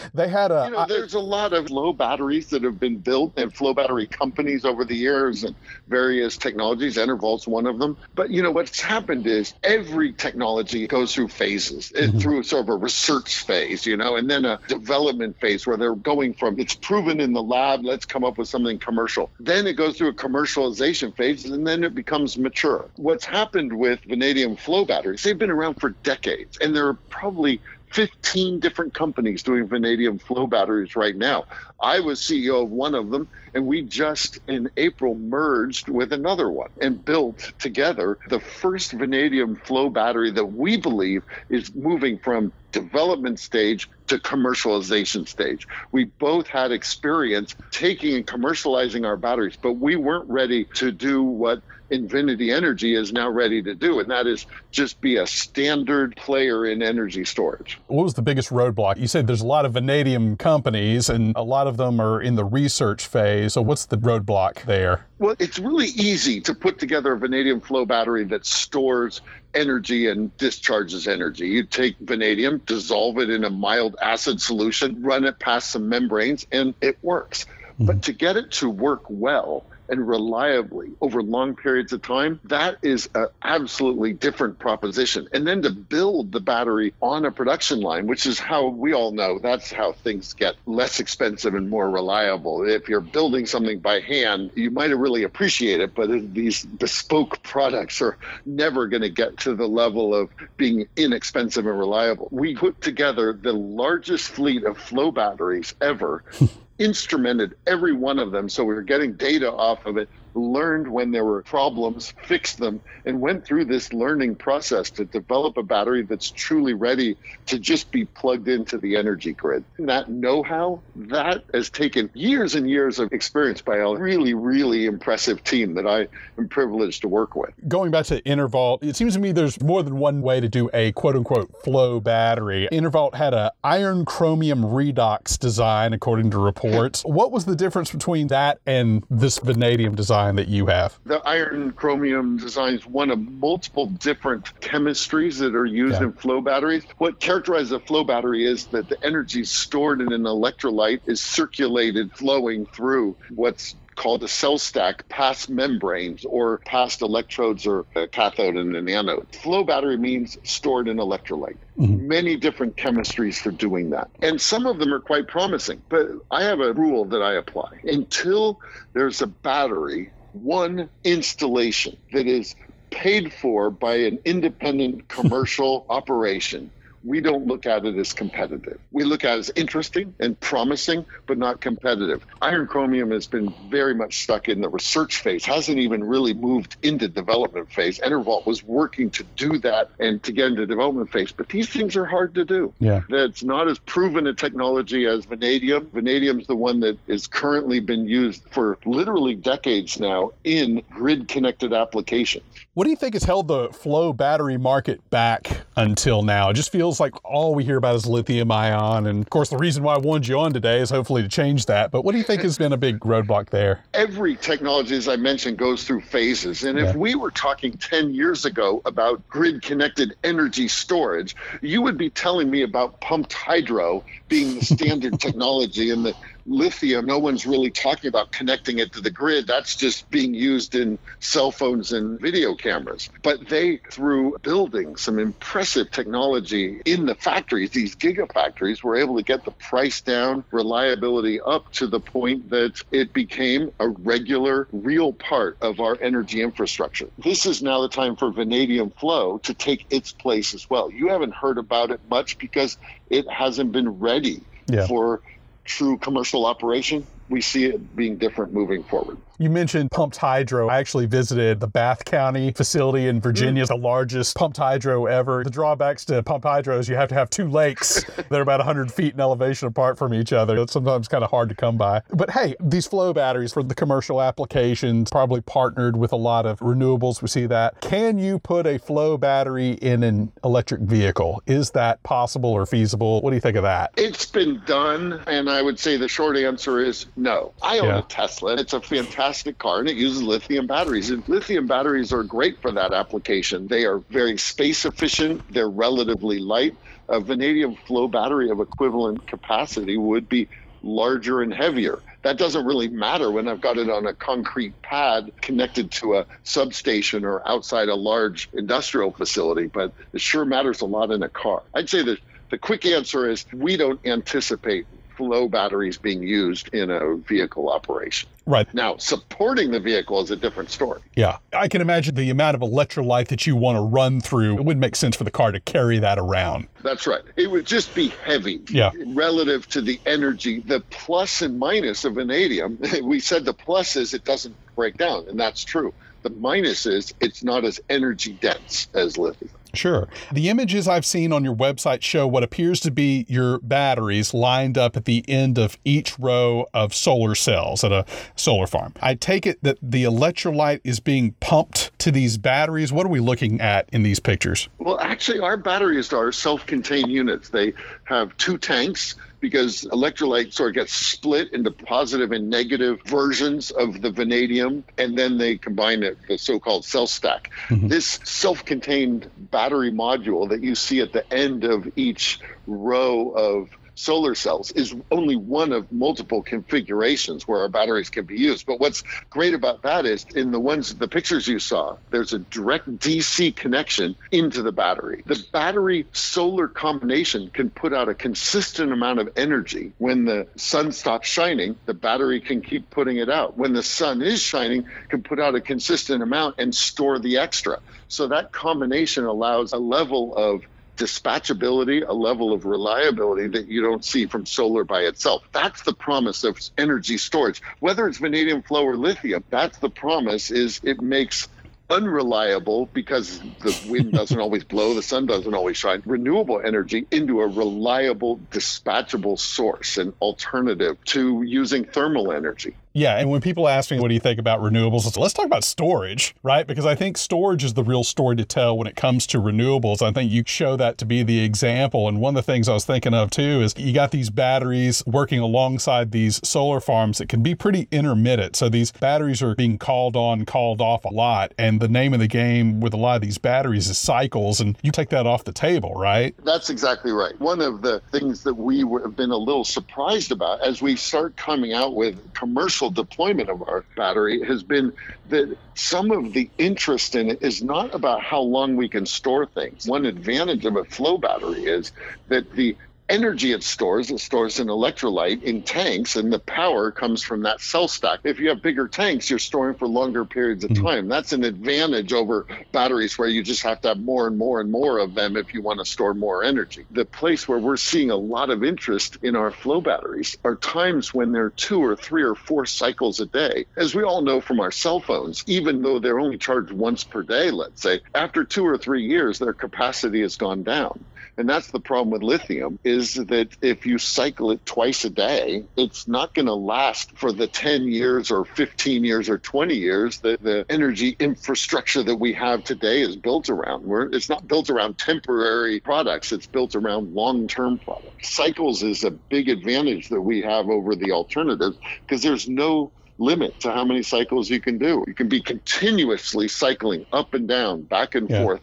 they 0.14 0.28
had 0.28 0.50
a. 0.50 0.66
You 0.66 0.72
know, 0.72 0.86
there's 0.86 1.14
a 1.14 1.20
lot 1.20 1.52
of 1.52 1.66
flow 1.66 1.92
batteries 1.92 2.48
that 2.48 2.62
have 2.62 2.78
been 2.78 2.98
built 2.98 3.32
and 3.36 3.52
flow 3.54 3.74
battery 3.74 4.06
companies 4.06 4.64
over 4.64 4.84
the 4.84 4.96
years 4.96 5.44
and 5.44 5.54
various 5.88 6.36
technologies. 6.36 6.96
EnerVault's 6.96 7.46
one 7.46 7.66
of 7.66 7.78
them. 7.78 7.96
But 8.14 8.30
you 8.30 8.42
know 8.42 8.50
what's 8.50 8.80
happened 8.80 9.26
is 9.26 9.54
every 9.62 10.12
technology 10.12 10.86
goes 10.86 11.14
through 11.14 11.28
phases, 11.28 11.92
mm-hmm. 11.94 12.18
through 12.18 12.42
sort 12.42 12.64
of 12.64 12.68
a 12.68 12.76
research 12.76 13.44
phase, 13.44 13.86
you 13.86 13.96
know, 13.96 14.16
and 14.16 14.28
then 14.28 14.44
a 14.44 14.58
development 14.68 15.38
phase 15.40 15.45
where 15.54 15.76
they're 15.76 15.94
going 15.94 16.34
from 16.34 16.58
it's 16.58 16.74
proven 16.74 17.20
in 17.20 17.32
the 17.32 17.42
lab, 17.42 17.84
let's 17.84 18.04
come 18.04 18.24
up 18.24 18.38
with 18.38 18.48
something 18.48 18.78
commercial. 18.78 19.30
Then 19.38 19.66
it 19.66 19.74
goes 19.74 19.96
through 19.96 20.08
a 20.08 20.14
commercialization 20.14 21.14
phase 21.16 21.44
and 21.44 21.66
then 21.66 21.84
it 21.84 21.94
becomes 21.94 22.36
mature. 22.38 22.90
What's 22.96 23.24
happened 23.24 23.72
with 23.72 24.00
vanadium 24.06 24.56
flow 24.56 24.84
batteries, 24.84 25.22
they've 25.22 25.38
been 25.38 25.50
around 25.50 25.74
for 25.74 25.90
decades 26.02 26.58
and 26.60 26.74
there 26.74 26.88
are 26.88 26.98
probably 27.10 27.60
15 27.92 28.60
different 28.60 28.94
companies 28.94 29.42
doing 29.42 29.68
vanadium 29.68 30.18
flow 30.18 30.46
batteries 30.46 30.96
right 30.96 31.16
now. 31.16 31.44
I 31.80 32.00
was 32.00 32.20
CEO 32.20 32.64
of 32.64 32.70
one 32.70 32.94
of 32.94 33.10
them, 33.10 33.28
and 33.54 33.66
we 33.66 33.82
just 33.82 34.38
in 34.48 34.68
April 34.76 35.14
merged 35.14 35.88
with 35.88 36.12
another 36.12 36.50
one 36.50 36.70
and 36.80 37.04
built 37.04 37.52
together 37.58 38.18
the 38.28 38.40
first 38.40 38.92
vanadium 38.92 39.56
flow 39.56 39.88
battery 39.88 40.30
that 40.32 40.46
we 40.46 40.76
believe 40.76 41.22
is 41.48 41.74
moving 41.74 42.18
from 42.18 42.52
development 42.72 43.40
stage 43.40 43.88
to 44.08 44.18
commercialization 44.18 45.26
stage. 45.26 45.66
We 45.92 46.04
both 46.04 46.46
had 46.46 46.72
experience 46.72 47.54
taking 47.70 48.14
and 48.14 48.26
commercializing 48.26 49.06
our 49.06 49.16
batteries, 49.16 49.56
but 49.60 49.74
we 49.74 49.96
weren't 49.96 50.28
ready 50.28 50.64
to 50.74 50.92
do 50.92 51.22
what 51.22 51.62
Invinity 51.90 52.50
Energy 52.50 52.94
is 52.94 53.12
now 53.12 53.28
ready 53.28 53.62
to 53.62 53.74
do, 53.74 54.00
and 54.00 54.10
that 54.10 54.26
is 54.26 54.46
just 54.70 55.00
be 55.00 55.16
a 55.16 55.26
standard 55.26 56.16
player 56.16 56.66
in 56.66 56.82
energy 56.82 57.24
storage. 57.24 57.78
What 57.86 58.04
was 58.04 58.14
the 58.14 58.22
biggest 58.22 58.50
roadblock? 58.50 58.98
You 58.98 59.06
said 59.06 59.26
there's 59.26 59.40
a 59.40 59.46
lot 59.46 59.64
of 59.64 59.72
vanadium 59.72 60.36
companies, 60.36 61.08
and 61.08 61.34
a 61.36 61.42
lot 61.42 61.66
of 61.66 61.76
them 61.76 62.00
are 62.00 62.20
in 62.20 62.34
the 62.34 62.44
research 62.44 63.06
phase. 63.06 63.52
So, 63.52 63.62
what's 63.62 63.86
the 63.86 63.98
roadblock 63.98 64.62
there? 64.62 65.06
Well, 65.18 65.36
it's 65.38 65.58
really 65.58 65.88
easy 65.88 66.40
to 66.42 66.54
put 66.54 66.78
together 66.78 67.12
a 67.12 67.18
vanadium 67.18 67.60
flow 67.60 67.86
battery 67.86 68.24
that 68.24 68.44
stores 68.44 69.20
energy 69.54 70.08
and 70.08 70.36
discharges 70.36 71.08
energy. 71.08 71.48
You 71.48 71.64
take 71.64 71.96
vanadium, 72.00 72.60
dissolve 72.66 73.18
it 73.18 73.30
in 73.30 73.44
a 73.44 73.50
mild 73.50 73.95
acid 74.00 74.40
solution, 74.40 75.02
run 75.02 75.24
it 75.24 75.38
past 75.38 75.70
some 75.70 75.88
membranes, 75.88 76.46
and 76.52 76.74
it 76.80 76.98
works. 77.02 77.44
Mm-hmm. 77.44 77.86
But 77.86 78.02
to 78.04 78.12
get 78.12 78.36
it 78.36 78.50
to 78.52 78.70
work 78.70 79.02
well, 79.08 79.64
and 79.88 80.06
reliably 80.06 80.90
over 81.00 81.22
long 81.22 81.54
periods 81.54 81.92
of 81.92 82.02
time, 82.02 82.40
that 82.44 82.78
is 82.82 83.08
an 83.14 83.28
absolutely 83.42 84.12
different 84.12 84.58
proposition. 84.58 85.28
And 85.32 85.46
then 85.46 85.62
to 85.62 85.70
build 85.70 86.32
the 86.32 86.40
battery 86.40 86.94
on 87.00 87.24
a 87.24 87.30
production 87.30 87.80
line, 87.80 88.06
which 88.06 88.26
is 88.26 88.38
how 88.38 88.68
we 88.68 88.94
all 88.94 89.12
know 89.12 89.38
that's 89.38 89.72
how 89.72 89.92
things 89.92 90.32
get 90.34 90.56
less 90.66 91.00
expensive 91.00 91.54
and 91.54 91.68
more 91.68 91.90
reliable. 91.90 92.66
If 92.68 92.88
you're 92.88 93.00
building 93.00 93.46
something 93.46 93.80
by 93.80 94.00
hand, 94.00 94.50
you 94.54 94.70
might 94.70 94.96
really 94.96 95.24
appreciate 95.24 95.80
it, 95.80 95.94
but 95.94 96.34
these 96.34 96.64
bespoke 96.64 97.42
products 97.42 98.00
are 98.00 98.16
never 98.44 98.86
going 98.86 99.02
to 99.02 99.10
get 99.10 99.36
to 99.38 99.54
the 99.54 99.66
level 99.66 100.14
of 100.14 100.30
being 100.56 100.86
inexpensive 100.96 101.66
and 101.66 101.78
reliable. 101.78 102.28
We 102.30 102.54
put 102.54 102.80
together 102.80 103.32
the 103.32 103.52
largest 103.52 104.30
fleet 104.30 104.64
of 104.64 104.78
flow 104.78 105.10
batteries 105.10 105.74
ever 105.80 106.24
instrumented 106.78 107.54
every 107.66 107.92
one 107.92 108.18
of 108.18 108.32
them. 108.32 108.48
So 108.48 108.64
we 108.64 108.74
were 108.74 108.82
getting 108.82 109.14
data 109.14 109.52
off 109.52 109.86
of 109.86 109.96
it 109.96 110.10
learned 110.36 110.88
when 110.88 111.10
there 111.10 111.24
were 111.24 111.42
problems, 111.42 112.12
fixed 112.24 112.58
them, 112.58 112.80
and 113.04 113.20
went 113.20 113.44
through 113.44 113.64
this 113.64 113.92
learning 113.92 114.36
process 114.36 114.90
to 114.90 115.04
develop 115.04 115.56
a 115.56 115.62
battery 115.62 116.02
that's 116.02 116.30
truly 116.30 116.74
ready 116.74 117.16
to 117.46 117.58
just 117.58 117.90
be 117.90 118.04
plugged 118.04 118.48
into 118.48 118.78
the 118.78 118.96
energy 118.96 119.32
grid. 119.32 119.64
That 119.78 120.08
know 120.08 120.42
how, 120.42 120.82
that 120.96 121.44
has 121.52 121.70
taken 121.70 122.10
years 122.14 122.54
and 122.54 122.68
years 122.68 122.98
of 122.98 123.12
experience 123.12 123.62
by 123.62 123.78
a 123.78 123.94
really, 123.94 124.34
really 124.34 124.86
impressive 124.86 125.42
team 125.44 125.74
that 125.74 125.86
I 125.86 126.08
am 126.38 126.48
privileged 126.48 127.02
to 127.02 127.08
work 127.08 127.34
with. 127.34 127.50
Going 127.68 127.90
back 127.90 128.06
to 128.06 128.20
EnerVault, 128.22 128.82
it 128.82 128.96
seems 128.96 129.14
to 129.14 129.20
me 129.20 129.32
there's 129.32 129.60
more 129.62 129.82
than 129.82 129.98
one 129.98 130.20
way 130.22 130.40
to 130.40 130.48
do 130.48 130.68
a 130.74 130.92
quote 130.92 131.16
unquote 131.16 131.62
flow 131.62 132.00
battery. 132.00 132.68
EnerVault 132.70 133.14
had 133.14 133.34
a 133.34 133.52
iron 133.64 134.04
chromium 134.04 134.62
redox 134.62 135.38
design, 135.38 135.92
according 135.92 136.30
to 136.30 136.38
reports. 136.38 137.02
what 137.04 137.32
was 137.32 137.44
the 137.44 137.56
difference 137.56 137.90
between 137.90 138.26
that 138.28 138.58
and 138.66 139.04
this 139.10 139.38
vanadium 139.38 139.94
design? 139.94 140.25
Design 140.26 140.36
that 140.36 140.48
you 140.48 140.66
have? 140.66 140.98
The 141.04 141.20
iron 141.26 141.72
chromium 141.72 142.38
design 142.38 142.74
is 142.74 142.86
one 142.86 143.10
of 143.10 143.18
multiple 143.18 143.86
different 143.86 144.44
chemistries 144.60 145.38
that 145.38 145.54
are 145.54 145.66
used 145.66 146.00
yeah. 146.00 146.08
in 146.08 146.12
flow 146.12 146.40
batteries. 146.40 146.84
What 146.98 147.20
characterizes 147.20 147.72
a 147.72 147.80
flow 147.80 148.04
battery 148.04 148.44
is 148.44 148.66
that 148.66 148.88
the 148.88 149.02
energy 149.04 149.44
stored 149.44 150.00
in 150.00 150.12
an 150.12 150.22
electrolyte 150.22 151.00
is 151.06 151.20
circulated 151.20 152.12
flowing 152.12 152.66
through 152.66 153.16
what's 153.30 153.74
called 153.96 154.22
a 154.22 154.28
cell 154.28 154.58
stack 154.58 155.08
past 155.08 155.48
membranes 155.48 156.24
or 156.24 156.58
past 156.58 157.00
electrodes 157.02 157.66
or 157.66 157.86
a 157.96 158.06
cathode 158.06 158.56
and 158.56 158.76
an 158.76 158.88
anode. 158.88 159.26
Flow 159.34 159.64
battery 159.64 159.96
means 159.96 160.38
stored 160.44 160.86
in 160.86 160.98
electrolyte. 160.98 161.56
Mm-hmm. 161.78 162.06
Many 162.06 162.36
different 162.36 162.76
chemistries 162.76 163.40
for 163.40 163.50
doing 163.50 163.90
that. 163.90 164.10
And 164.22 164.40
some 164.40 164.66
of 164.66 164.78
them 164.78 164.92
are 164.92 165.00
quite 165.00 165.26
promising. 165.26 165.82
But 165.88 166.08
I 166.30 166.44
have 166.44 166.60
a 166.60 166.72
rule 166.72 167.06
that 167.06 167.22
I 167.22 167.34
apply. 167.34 167.80
Until 167.84 168.60
there's 168.92 169.22
a 169.22 169.26
battery, 169.26 170.10
one 170.42 170.90
installation 171.04 171.96
that 172.12 172.26
is 172.26 172.54
paid 172.90 173.32
for 173.32 173.70
by 173.70 173.96
an 173.96 174.18
independent 174.24 175.08
commercial 175.08 175.86
operation 175.90 176.70
we 177.06 177.20
don't 177.20 177.46
look 177.46 177.66
at 177.66 177.84
it 177.84 177.96
as 177.96 178.12
competitive. 178.12 178.78
We 178.90 179.04
look 179.04 179.24
at 179.24 179.36
it 179.36 179.38
as 179.38 179.50
interesting 179.54 180.14
and 180.18 180.38
promising, 180.40 181.06
but 181.26 181.38
not 181.38 181.60
competitive. 181.60 182.26
Iron 182.42 182.66
chromium 182.66 183.12
has 183.12 183.26
been 183.26 183.54
very 183.70 183.94
much 183.94 184.22
stuck 184.24 184.48
in 184.48 184.60
the 184.60 184.68
research 184.68 185.20
phase, 185.20 185.44
hasn't 185.44 185.78
even 185.78 186.02
really 186.02 186.34
moved 186.34 186.76
into 186.82 187.08
development 187.08 187.72
phase. 187.72 188.00
EnerVault 188.00 188.46
was 188.46 188.62
working 188.64 189.10
to 189.10 189.24
do 189.36 189.58
that 189.58 189.90
and 190.00 190.22
to 190.24 190.32
get 190.32 190.46
into 190.46 190.66
development 190.66 191.10
phase, 191.10 191.32
but 191.32 191.48
these 191.48 191.68
things 191.68 191.96
are 191.96 192.04
hard 192.04 192.34
to 192.34 192.44
do. 192.44 192.72
Yeah. 192.80 193.02
That's 193.08 193.44
not 193.44 193.68
as 193.68 193.78
proven 193.78 194.26
a 194.26 194.34
technology 194.34 195.06
as 195.06 195.24
vanadium. 195.24 195.88
Vanadium 195.92 196.40
is 196.40 196.46
the 196.46 196.56
one 196.56 196.80
that 196.80 196.98
is 197.06 197.26
currently 197.26 197.80
been 197.80 198.06
used 198.06 198.42
for 198.50 198.78
literally 198.84 199.34
decades 199.34 200.00
now 200.00 200.32
in 200.42 200.82
grid 200.90 201.28
connected 201.28 201.72
applications. 201.72 202.44
What 202.74 202.84
do 202.84 202.90
you 202.90 202.96
think 202.96 203.14
has 203.14 203.24
held 203.24 203.48
the 203.48 203.70
flow 203.70 204.12
battery 204.12 204.58
market 204.58 205.08
back 205.08 205.62
until 205.76 206.22
now? 206.22 206.50
It 206.50 206.54
just 206.54 206.70
feels 206.70 206.95
like 207.00 207.14
all 207.24 207.54
we 207.54 207.64
hear 207.64 207.76
about 207.76 207.94
is 207.96 208.06
lithium 208.06 208.50
ion. 208.50 209.06
And 209.06 209.22
of 209.22 209.30
course, 209.30 209.50
the 209.50 209.56
reason 209.56 209.82
why 209.82 209.94
I 209.94 209.98
wanted 209.98 210.28
you 210.28 210.38
on 210.38 210.52
today 210.52 210.80
is 210.80 210.90
hopefully 210.90 211.22
to 211.22 211.28
change 211.28 211.66
that. 211.66 211.90
But 211.90 212.04
what 212.04 212.12
do 212.12 212.18
you 212.18 212.24
think 212.24 212.42
has 212.42 212.58
been 212.58 212.72
a 212.72 212.76
big 212.76 213.00
roadblock 213.00 213.50
there? 213.50 213.82
Every 213.94 214.36
technology, 214.36 214.96
as 214.96 215.08
I 215.08 215.16
mentioned, 215.16 215.58
goes 215.58 215.84
through 215.84 216.02
phases. 216.02 216.64
And 216.64 216.78
yeah. 216.78 216.90
if 216.90 216.96
we 216.96 217.14
were 217.14 217.30
talking 217.30 217.72
10 217.72 218.14
years 218.14 218.44
ago 218.44 218.82
about 218.84 219.26
grid 219.28 219.62
connected 219.62 220.16
energy 220.24 220.68
storage, 220.68 221.36
you 221.62 221.82
would 221.82 221.98
be 221.98 222.10
telling 222.10 222.50
me 222.50 222.62
about 222.62 223.00
pumped 223.00 223.32
hydro 223.32 224.04
being 224.28 224.58
the 224.58 224.64
standard 224.64 225.20
technology 225.20 225.90
and 225.90 226.04
the 226.04 226.14
lithium, 226.46 227.06
no 227.06 227.18
one's 227.18 227.46
really 227.46 227.70
talking 227.70 228.08
about 228.08 228.32
connecting 228.32 228.78
it 228.78 228.92
to 228.92 229.00
the 229.00 229.10
grid. 229.10 229.46
That's 229.46 229.76
just 229.76 230.08
being 230.10 230.34
used 230.34 230.74
in 230.74 230.98
cell 231.20 231.50
phones 231.50 231.92
and 231.92 232.20
video 232.20 232.54
cameras. 232.54 233.08
But 233.22 233.48
they, 233.48 233.78
through 233.90 234.36
building 234.42 234.96
some 234.96 235.18
impressive 235.18 235.90
technology 235.90 236.80
in 236.84 237.06
the 237.06 237.14
factories, 237.14 237.70
these 237.70 237.96
gigafactories, 237.96 238.82
were 238.82 238.96
able 238.96 239.16
to 239.16 239.22
get 239.22 239.44
the 239.44 239.50
price 239.50 240.00
down, 240.00 240.44
reliability 240.50 241.40
up 241.40 241.72
to 241.72 241.86
the 241.86 242.00
point 242.00 242.50
that 242.50 242.82
it 242.90 243.12
became 243.12 243.70
a 243.80 243.88
regular, 243.88 244.68
real 244.72 245.12
part 245.12 245.56
of 245.60 245.80
our 245.80 245.98
energy 246.00 246.42
infrastructure. 246.42 247.08
This 247.18 247.46
is 247.46 247.62
now 247.62 247.82
the 247.82 247.88
time 247.88 248.16
for 248.16 248.30
vanadium 248.30 248.90
flow 248.90 249.38
to 249.38 249.54
take 249.54 249.86
its 249.90 250.12
place 250.12 250.54
as 250.54 250.68
well. 250.68 250.90
You 250.90 251.08
haven't 251.08 251.34
heard 251.34 251.58
about 251.58 251.90
it 251.90 252.00
much 252.10 252.38
because 252.38 252.76
it 253.10 253.28
hasn't 253.28 253.72
been 253.72 253.98
ready 253.98 254.42
yeah. 254.68 254.86
for 254.86 255.20
true 255.66 255.98
commercial 255.98 256.46
operation, 256.46 257.08
we 257.28 257.42
see 257.42 257.66
it 257.66 257.96
being 257.96 258.18
different 258.18 258.54
moving 258.54 258.84
forward. 258.84 259.18
You 259.38 259.50
mentioned 259.50 259.90
pumped 259.90 260.16
hydro. 260.16 260.70
I 260.70 260.78
actually 260.78 261.04
visited 261.04 261.60
the 261.60 261.66
Bath 261.66 262.06
County 262.06 262.52
facility 262.52 263.06
in 263.06 263.20
Virginia, 263.20 263.64
mm. 263.64 263.68
the 263.68 263.76
largest 263.76 264.34
pumped 264.34 264.56
hydro 264.56 265.04
ever. 265.04 265.44
The 265.44 265.50
drawbacks 265.50 266.06
to 266.06 266.22
pumped 266.22 266.46
hydro 266.46 266.78
is 266.78 266.88
you 266.88 266.96
have 266.96 267.10
to 267.10 267.14
have 267.14 267.28
two 267.28 267.46
lakes 267.46 268.02
that 268.16 268.32
are 268.32 268.40
about 268.40 268.60
100 268.60 268.90
feet 268.90 269.12
in 269.12 269.20
elevation 269.20 269.68
apart 269.68 269.98
from 269.98 270.14
each 270.14 270.32
other. 270.32 270.56
It's 270.56 270.72
sometimes 270.72 271.06
kind 271.06 271.22
of 271.22 271.30
hard 271.30 271.50
to 271.50 271.54
come 271.54 271.76
by. 271.76 272.00
But 272.14 272.30
hey, 272.30 272.54
these 272.60 272.86
flow 272.86 273.12
batteries 273.12 273.52
for 273.52 273.62
the 273.62 273.74
commercial 273.74 274.22
applications 274.22 275.10
probably 275.10 275.42
partnered 275.42 275.98
with 275.98 276.12
a 276.12 276.16
lot 276.16 276.46
of 276.46 276.58
renewables. 276.60 277.20
We 277.20 277.28
see 277.28 277.44
that. 277.46 277.78
Can 277.82 278.18
you 278.18 278.38
put 278.38 278.66
a 278.66 278.78
flow 278.78 279.18
battery 279.18 279.72
in 279.82 280.02
an 280.02 280.32
electric 280.44 280.80
vehicle? 280.80 281.42
Is 281.46 281.72
that 281.72 282.02
possible 282.04 282.50
or 282.50 282.64
feasible? 282.64 283.20
What 283.20 283.30
do 283.30 283.36
you 283.36 283.42
think 283.42 283.58
of 283.58 283.64
that? 283.64 283.92
It's 283.98 284.24
been 284.24 284.62
done, 284.64 285.20
and 285.26 285.50
I 285.50 285.60
would 285.60 285.78
say 285.78 285.98
the 285.98 286.08
short 286.08 286.38
answer 286.38 286.78
is 286.78 287.04
no. 287.16 287.52
I 287.60 287.80
own 287.80 287.88
yeah. 287.88 287.98
a 287.98 288.02
Tesla. 288.02 288.54
It's 288.54 288.72
a 288.72 288.80
fantastic 288.80 289.25
car, 289.58 289.80
and 289.80 289.88
it 289.88 289.96
uses 289.96 290.22
lithium 290.22 290.66
batteries. 290.66 291.10
And 291.10 291.22
lithium 291.28 291.66
batteries 291.66 292.12
are 292.12 292.22
great 292.22 292.60
for 292.60 292.72
that 292.72 292.92
application. 292.92 293.66
They 293.66 293.84
are 293.84 293.98
very 294.10 294.38
space 294.38 294.84
efficient. 294.84 295.42
They're 295.50 295.68
relatively 295.68 296.38
light. 296.38 296.76
A 297.08 297.20
vanadium 297.20 297.76
flow 297.86 298.08
battery 298.08 298.50
of 298.50 298.60
equivalent 298.60 299.26
capacity 299.26 299.96
would 299.96 300.28
be 300.28 300.48
larger 300.82 301.42
and 301.42 301.52
heavier. 301.52 302.00
That 302.22 302.38
doesn't 302.38 302.64
really 302.64 302.88
matter 302.88 303.30
when 303.30 303.48
I've 303.48 303.60
got 303.60 303.78
it 303.78 303.90
on 303.90 304.06
a 304.06 304.14
concrete 304.14 304.80
pad 304.82 305.32
connected 305.40 305.90
to 305.92 306.16
a 306.16 306.26
substation 306.44 307.24
or 307.24 307.46
outside 307.48 307.88
a 307.88 307.94
large 307.94 308.48
industrial 308.52 309.12
facility, 309.12 309.66
but 309.66 309.92
it 310.12 310.20
sure 310.20 310.44
matters 310.44 310.80
a 310.80 310.86
lot 310.86 311.10
in 311.10 311.22
a 311.22 311.28
car. 311.28 311.62
I'd 311.74 311.88
say 311.88 312.02
that 312.02 312.18
the 312.50 312.58
quick 312.58 312.86
answer 312.86 313.28
is 313.28 313.44
we 313.52 313.76
don't 313.76 314.00
anticipate 314.06 314.86
flow 315.16 315.48
batteries 315.48 315.96
being 315.96 316.22
used 316.22 316.72
in 316.74 316.90
a 316.90 317.16
vehicle 317.16 317.68
operation. 317.68 318.28
Right. 318.46 318.72
Now, 318.72 318.96
supporting 318.96 319.72
the 319.72 319.80
vehicle 319.80 320.20
is 320.20 320.30
a 320.30 320.36
different 320.36 320.70
story. 320.70 321.00
Yeah. 321.16 321.38
I 321.52 321.68
can 321.68 321.80
imagine 321.80 322.14
the 322.14 322.30
amount 322.30 322.54
of 322.54 322.60
electrolyte 322.60 323.28
that 323.28 323.46
you 323.46 323.56
want 323.56 323.76
to 323.76 323.82
run 323.82 324.20
through. 324.20 324.58
It 324.58 324.64
wouldn't 324.64 324.80
make 324.80 324.94
sense 324.94 325.16
for 325.16 325.24
the 325.24 325.30
car 325.30 325.50
to 325.50 325.60
carry 325.60 325.98
that 325.98 326.18
around. 326.18 326.68
That's 326.82 327.06
right. 327.06 327.22
It 327.34 327.50
would 327.50 327.66
just 327.66 327.94
be 327.94 328.08
heavy 328.24 328.60
yeah. 328.68 328.92
relative 329.06 329.68
to 329.70 329.80
the 329.80 330.00
energy. 330.06 330.60
The 330.60 330.80
plus 330.90 331.42
and 331.42 331.58
minus 331.58 332.04
of 332.04 332.14
vanadium, 332.14 332.78
we 333.02 333.18
said 333.18 333.44
the 333.44 333.54
plus 333.54 333.96
is 333.96 334.14
it 334.14 334.24
doesn't 334.24 334.54
break 334.76 334.96
down, 334.96 335.26
and 335.28 335.40
that's 335.40 335.64
true. 335.64 335.92
The 336.22 336.30
minus 336.30 336.86
is 336.86 337.14
it's 337.20 337.42
not 337.42 337.64
as 337.64 337.80
energy 337.88 338.32
dense 338.32 338.88
as 338.94 339.18
lithium. 339.18 339.50
Sure. 339.76 340.08
The 340.32 340.48
images 340.48 340.88
I've 340.88 341.06
seen 341.06 341.32
on 341.32 341.44
your 341.44 341.54
website 341.54 342.02
show 342.02 342.26
what 342.26 342.42
appears 342.42 342.80
to 342.80 342.90
be 342.90 343.26
your 343.28 343.58
batteries 343.60 344.34
lined 344.34 344.76
up 344.78 344.96
at 344.96 345.04
the 345.04 345.24
end 345.28 345.58
of 345.58 345.78
each 345.84 346.18
row 346.18 346.66
of 346.74 346.94
solar 346.94 347.34
cells 347.34 347.84
at 347.84 347.92
a 347.92 348.04
solar 348.34 348.66
farm. 348.66 348.94
I 349.00 349.14
take 349.14 349.46
it 349.46 349.62
that 349.62 349.78
the 349.82 350.04
electrolyte 350.04 350.80
is 350.84 351.00
being 351.00 351.32
pumped 351.40 351.96
to 352.00 352.10
these 352.10 352.38
batteries. 352.38 352.92
What 352.92 353.06
are 353.06 353.10
we 353.10 353.20
looking 353.20 353.60
at 353.60 353.88
in 353.92 354.02
these 354.02 354.20
pictures? 354.20 354.68
Well, 354.78 354.98
actually, 355.00 355.40
our 355.40 355.56
batteries 355.56 356.12
are 356.12 356.32
self 356.32 356.66
contained 356.66 357.10
units. 357.10 357.50
They 357.50 357.74
have 358.04 358.36
two 358.36 358.58
tanks 358.58 359.16
because 359.40 359.82
electrolyte 359.92 360.52
sort 360.52 360.70
of 360.70 360.74
gets 360.74 360.92
split 360.92 361.52
into 361.52 361.70
positive 361.70 362.32
and 362.32 362.48
negative 362.48 363.00
versions 363.04 363.70
of 363.70 364.00
the 364.02 364.10
vanadium, 364.10 364.82
and 364.98 365.16
then 365.16 365.38
they 365.38 365.56
combine 365.56 366.02
it, 366.02 366.16
the 366.26 366.38
so-called 366.38 366.84
cell 366.84 367.06
stack. 367.06 367.50
Mm-hmm. 367.68 367.88
This 367.88 368.18
self-contained 368.24 369.30
battery 369.66 369.90
module 369.90 370.48
that 370.48 370.62
you 370.62 370.76
see 370.76 371.00
at 371.00 371.12
the 371.12 371.24
end 371.32 371.64
of 371.64 371.88
each 371.96 372.38
row 372.68 373.30
of 373.30 373.68
solar 373.96 374.34
cells 374.34 374.70
is 374.72 374.94
only 375.10 375.34
one 375.34 375.72
of 375.72 375.90
multiple 375.90 376.42
configurations 376.42 377.48
where 377.48 377.60
our 377.60 377.68
batteries 377.68 378.10
can 378.10 378.24
be 378.24 378.38
used. 378.38 378.66
But 378.66 378.78
what's 378.78 379.02
great 379.30 379.54
about 379.54 379.82
that 379.82 380.06
is 380.06 380.24
in 380.34 380.52
the 380.52 380.60
ones, 380.60 380.94
the 380.94 381.08
pictures 381.08 381.48
you 381.48 381.58
saw, 381.58 381.96
there's 382.10 382.32
a 382.32 382.38
direct 382.38 382.88
DC 382.98 383.56
connection 383.56 384.14
into 384.30 384.62
the 384.62 384.72
battery. 384.72 385.22
The 385.26 385.44
battery 385.52 386.06
solar 386.12 386.68
combination 386.68 387.50
can 387.52 387.70
put 387.70 387.92
out 387.92 388.08
a 388.08 388.14
consistent 388.14 388.92
amount 388.92 389.18
of 389.18 389.30
energy. 389.34 389.92
When 389.98 390.24
the 390.24 390.46
sun 390.56 390.92
stops 390.92 391.28
shining, 391.28 391.76
the 391.86 391.94
battery 391.94 392.40
can 392.40 392.60
keep 392.60 392.90
putting 392.90 393.16
it 393.16 393.30
out. 393.30 393.56
When 393.56 393.72
the 393.72 393.82
sun 393.82 394.20
is 394.22 394.42
shining, 394.42 394.86
can 395.08 395.22
put 395.22 395.40
out 395.40 395.54
a 395.54 395.60
consistent 395.60 396.22
amount 396.22 396.56
and 396.58 396.74
store 396.74 397.18
the 397.18 397.38
extra. 397.38 397.78
So 398.08 398.28
that 398.28 398.52
combination 398.52 399.24
allows 399.24 399.72
a 399.72 399.78
level 399.78 400.34
of 400.36 400.62
dispatchability, 400.96 402.06
a 402.06 402.12
level 402.12 402.52
of 402.52 402.64
reliability 402.64 403.48
that 403.48 403.68
you 403.68 403.82
don't 403.82 404.04
see 404.04 404.26
from 404.26 404.46
solar 404.46 404.84
by 404.84 405.02
itself. 405.02 405.42
That's 405.52 405.82
the 405.82 405.94
promise 405.94 406.44
of 406.44 406.58
energy 406.78 407.18
storage. 407.18 407.62
Whether 407.80 408.08
it's 408.08 408.18
vanadium 408.18 408.62
flow 408.62 408.84
or 408.84 408.96
lithium, 408.96 409.44
that's 409.50 409.78
the 409.78 409.90
promise 409.90 410.50
is 410.50 410.80
it 410.84 411.00
makes 411.00 411.48
unreliable 411.90 412.86
because 412.92 413.40
the 413.60 413.76
wind 413.84 414.12
doesn't 414.14 414.40
always 414.40 414.64
blow, 414.64 414.94
the 414.94 415.02
sun 415.02 415.26
doesn't 415.26 415.54
always 415.54 415.76
shine, 415.76 416.02
renewable 416.04 416.60
energy 416.64 417.06
into 417.10 417.40
a 417.40 417.46
reliable, 417.46 418.40
dispatchable 418.50 419.38
source, 419.38 419.98
an 419.98 420.12
alternative 420.20 420.96
to 421.04 421.42
using 421.42 421.84
thermal 421.84 422.32
energy. 422.32 422.76
Yeah, 422.96 423.18
and 423.18 423.28
when 423.28 423.42
people 423.42 423.68
ask 423.68 423.90
me 423.90 424.00
what 424.00 424.08
do 424.08 424.14
you 424.14 424.20
think 424.20 424.38
about 424.38 424.62
renewables, 424.62 425.18
let's 425.18 425.34
talk 425.34 425.44
about 425.44 425.64
storage, 425.64 426.34
right? 426.42 426.66
Because 426.66 426.86
I 426.86 426.94
think 426.94 427.18
storage 427.18 427.62
is 427.62 427.74
the 427.74 427.84
real 427.84 428.02
story 428.02 428.36
to 428.36 428.44
tell 428.46 428.74
when 428.78 428.86
it 428.86 428.96
comes 428.96 429.26
to 429.26 429.38
renewables. 429.38 430.00
I 430.00 430.12
think 430.12 430.32
you 430.32 430.42
show 430.46 430.76
that 430.76 430.96
to 430.96 431.04
be 431.04 431.22
the 431.22 431.44
example. 431.44 432.08
And 432.08 432.22
one 432.22 432.34
of 432.34 432.42
the 432.42 432.50
things 432.50 432.70
I 432.70 432.72
was 432.72 432.86
thinking 432.86 433.12
of 433.12 433.30
too 433.30 433.60
is 433.60 433.74
you 433.76 433.92
got 433.92 434.12
these 434.12 434.30
batteries 434.30 435.02
working 435.04 435.40
alongside 435.40 436.10
these 436.10 436.40
solar 436.42 436.80
farms 436.80 437.18
that 437.18 437.28
can 437.28 437.42
be 437.42 437.54
pretty 437.54 437.86
intermittent. 437.90 438.56
So 438.56 438.70
these 438.70 438.92
batteries 438.92 439.42
are 439.42 439.54
being 439.54 439.76
called 439.76 440.16
on, 440.16 440.46
called 440.46 440.80
off 440.80 441.04
a 441.04 441.10
lot. 441.10 441.52
And 441.58 441.80
the 441.80 441.88
name 441.88 442.14
of 442.14 442.20
the 442.20 442.28
game 442.28 442.80
with 442.80 442.94
a 442.94 442.96
lot 442.96 443.16
of 443.16 443.20
these 443.20 443.36
batteries 443.36 443.90
is 443.90 443.98
cycles, 443.98 444.58
and 444.58 444.74
you 444.80 444.90
take 444.90 445.10
that 445.10 445.26
off 445.26 445.44
the 445.44 445.52
table, 445.52 445.92
right? 445.92 446.34
That's 446.44 446.70
exactly 446.70 447.12
right. 447.12 447.38
One 447.42 447.60
of 447.60 447.82
the 447.82 448.00
things 448.10 448.42
that 448.44 448.54
we 448.54 448.78
have 449.02 449.16
been 449.16 449.32
a 449.32 449.36
little 449.36 449.64
surprised 449.64 450.32
about 450.32 450.62
as 450.62 450.80
we 450.80 450.96
start 450.96 451.36
coming 451.36 451.74
out 451.74 451.94
with 451.94 452.32
commercial 452.32 452.85
deployment 452.90 453.48
of 453.48 453.62
our 453.62 453.84
battery 453.96 454.44
has 454.46 454.62
been 454.62 454.92
that 455.26 455.56
some 455.74 456.10
of 456.10 456.32
the 456.32 456.50
interest 456.58 457.14
in 457.14 457.30
it 457.30 457.42
is 457.42 457.62
not 457.62 457.94
about 457.94 458.22
how 458.22 458.40
long 458.40 458.76
we 458.76 458.88
can 458.88 459.06
store 459.06 459.46
things. 459.46 459.86
One 459.86 460.06
advantage 460.06 460.64
of 460.64 460.76
a 460.76 460.84
flow 460.84 461.18
battery 461.18 461.64
is 461.64 461.92
that 462.28 462.50
the 462.52 462.76
energy 463.08 463.52
it 463.52 463.62
stores. 463.62 464.10
It 464.10 464.20
stores 464.20 464.58
an 464.58 464.68
electrolyte 464.68 465.42
in 465.42 465.62
tanks, 465.62 466.16
and 466.16 466.32
the 466.32 466.38
power 466.38 466.90
comes 466.90 467.22
from 467.22 467.42
that 467.42 467.60
cell 467.60 467.88
stack. 467.88 468.20
If 468.24 468.40
you 468.40 468.48
have 468.48 468.62
bigger 468.62 468.88
tanks, 468.88 469.30
you're 469.30 469.38
storing 469.38 469.76
for 469.76 469.86
longer 469.86 470.24
periods 470.24 470.64
of 470.64 470.70
mm-hmm. 470.70 470.84
time. 470.84 471.08
That's 471.08 471.32
an 471.32 471.44
advantage 471.44 472.12
over 472.12 472.46
batteries 472.72 473.18
where 473.18 473.28
you 473.28 473.42
just 473.42 473.62
have 473.62 473.80
to 473.82 473.88
have 473.88 473.98
more 473.98 474.26
and 474.26 474.36
more 474.36 474.60
and 474.60 474.70
more 474.70 474.98
of 474.98 475.14
them 475.14 475.36
if 475.36 475.54
you 475.54 475.62
want 475.62 475.78
to 475.78 475.84
store 475.84 476.14
more 476.14 476.42
energy. 476.42 476.84
The 476.90 477.04
place 477.04 477.48
where 477.48 477.58
we're 477.58 477.76
seeing 477.76 478.10
a 478.10 478.16
lot 478.16 478.50
of 478.50 478.64
interest 478.64 479.18
in 479.22 479.36
our 479.36 479.50
flow 479.50 479.80
batteries 479.80 480.36
are 480.44 480.56
times 480.56 481.14
when 481.14 481.32
they're 481.32 481.50
two 481.50 481.82
or 481.82 481.96
three 481.96 482.22
or 482.22 482.34
four 482.34 482.66
cycles 482.66 483.20
a 483.20 483.26
day. 483.26 483.66
As 483.76 483.94
we 483.94 484.02
all 484.02 484.22
know 484.22 484.40
from 484.40 484.60
our 484.60 484.72
cell 484.72 485.00
phones, 485.00 485.44
even 485.46 485.82
though 485.82 485.98
they're 485.98 486.20
only 486.20 486.38
charged 486.38 486.72
once 486.72 487.04
per 487.04 487.22
day, 487.22 487.50
let's 487.50 487.82
say, 487.82 488.00
after 488.14 488.44
two 488.44 488.66
or 488.66 488.78
three 488.78 489.04
years, 489.04 489.38
their 489.38 489.52
capacity 489.52 490.22
has 490.22 490.36
gone 490.36 490.62
down. 490.62 491.04
And 491.36 491.48
that's 491.48 491.70
the 491.70 491.80
problem 491.80 492.10
with 492.10 492.22
lithium 492.22 492.78
is 492.84 493.14
that 493.14 493.48
if 493.60 493.86
you 493.86 493.98
cycle 493.98 494.50
it 494.50 494.64
twice 494.66 495.04
a 495.04 495.10
day, 495.10 495.64
it's 495.76 496.08
not 496.08 496.34
going 496.34 496.46
to 496.46 496.54
last 496.54 497.16
for 497.16 497.32
the 497.32 497.46
10 497.46 497.88
years 497.88 498.30
or 498.30 498.44
15 498.44 499.04
years 499.04 499.28
or 499.28 499.38
20 499.38 499.74
years 499.74 500.20
that 500.20 500.42
the 500.42 500.64
energy 500.68 501.16
infrastructure 501.18 502.02
that 502.02 502.16
we 502.16 502.32
have 502.32 502.64
today 502.64 503.02
is 503.02 503.16
built 503.16 503.48
around. 503.48 503.84
It's 504.14 504.28
not 504.28 504.46
built 504.48 504.70
around 504.70 504.98
temporary 504.98 505.80
products, 505.80 506.32
it's 506.32 506.46
built 506.46 506.74
around 506.74 507.14
long-term 507.14 507.78
products. 507.78 508.34
Cycles 508.34 508.82
is 508.82 509.04
a 509.04 509.10
big 509.10 509.48
advantage 509.48 510.08
that 510.08 510.20
we 510.20 510.42
have 510.42 510.68
over 510.68 510.94
the 510.94 511.12
alternatives 511.12 511.76
because 512.06 512.22
there's 512.22 512.48
no 512.48 512.92
limit 513.18 513.58
to 513.60 513.72
how 513.72 513.84
many 513.84 514.02
cycles 514.02 514.50
you 514.50 514.60
can 514.60 514.78
do. 514.78 515.04
You 515.06 515.14
can 515.14 515.28
be 515.28 515.40
continuously 515.40 516.48
cycling 516.48 517.06
up 517.12 517.34
and 517.34 517.48
down, 517.48 517.82
back 517.82 518.14
and 518.14 518.28
yeah. 518.28 518.42
forth, 518.42 518.60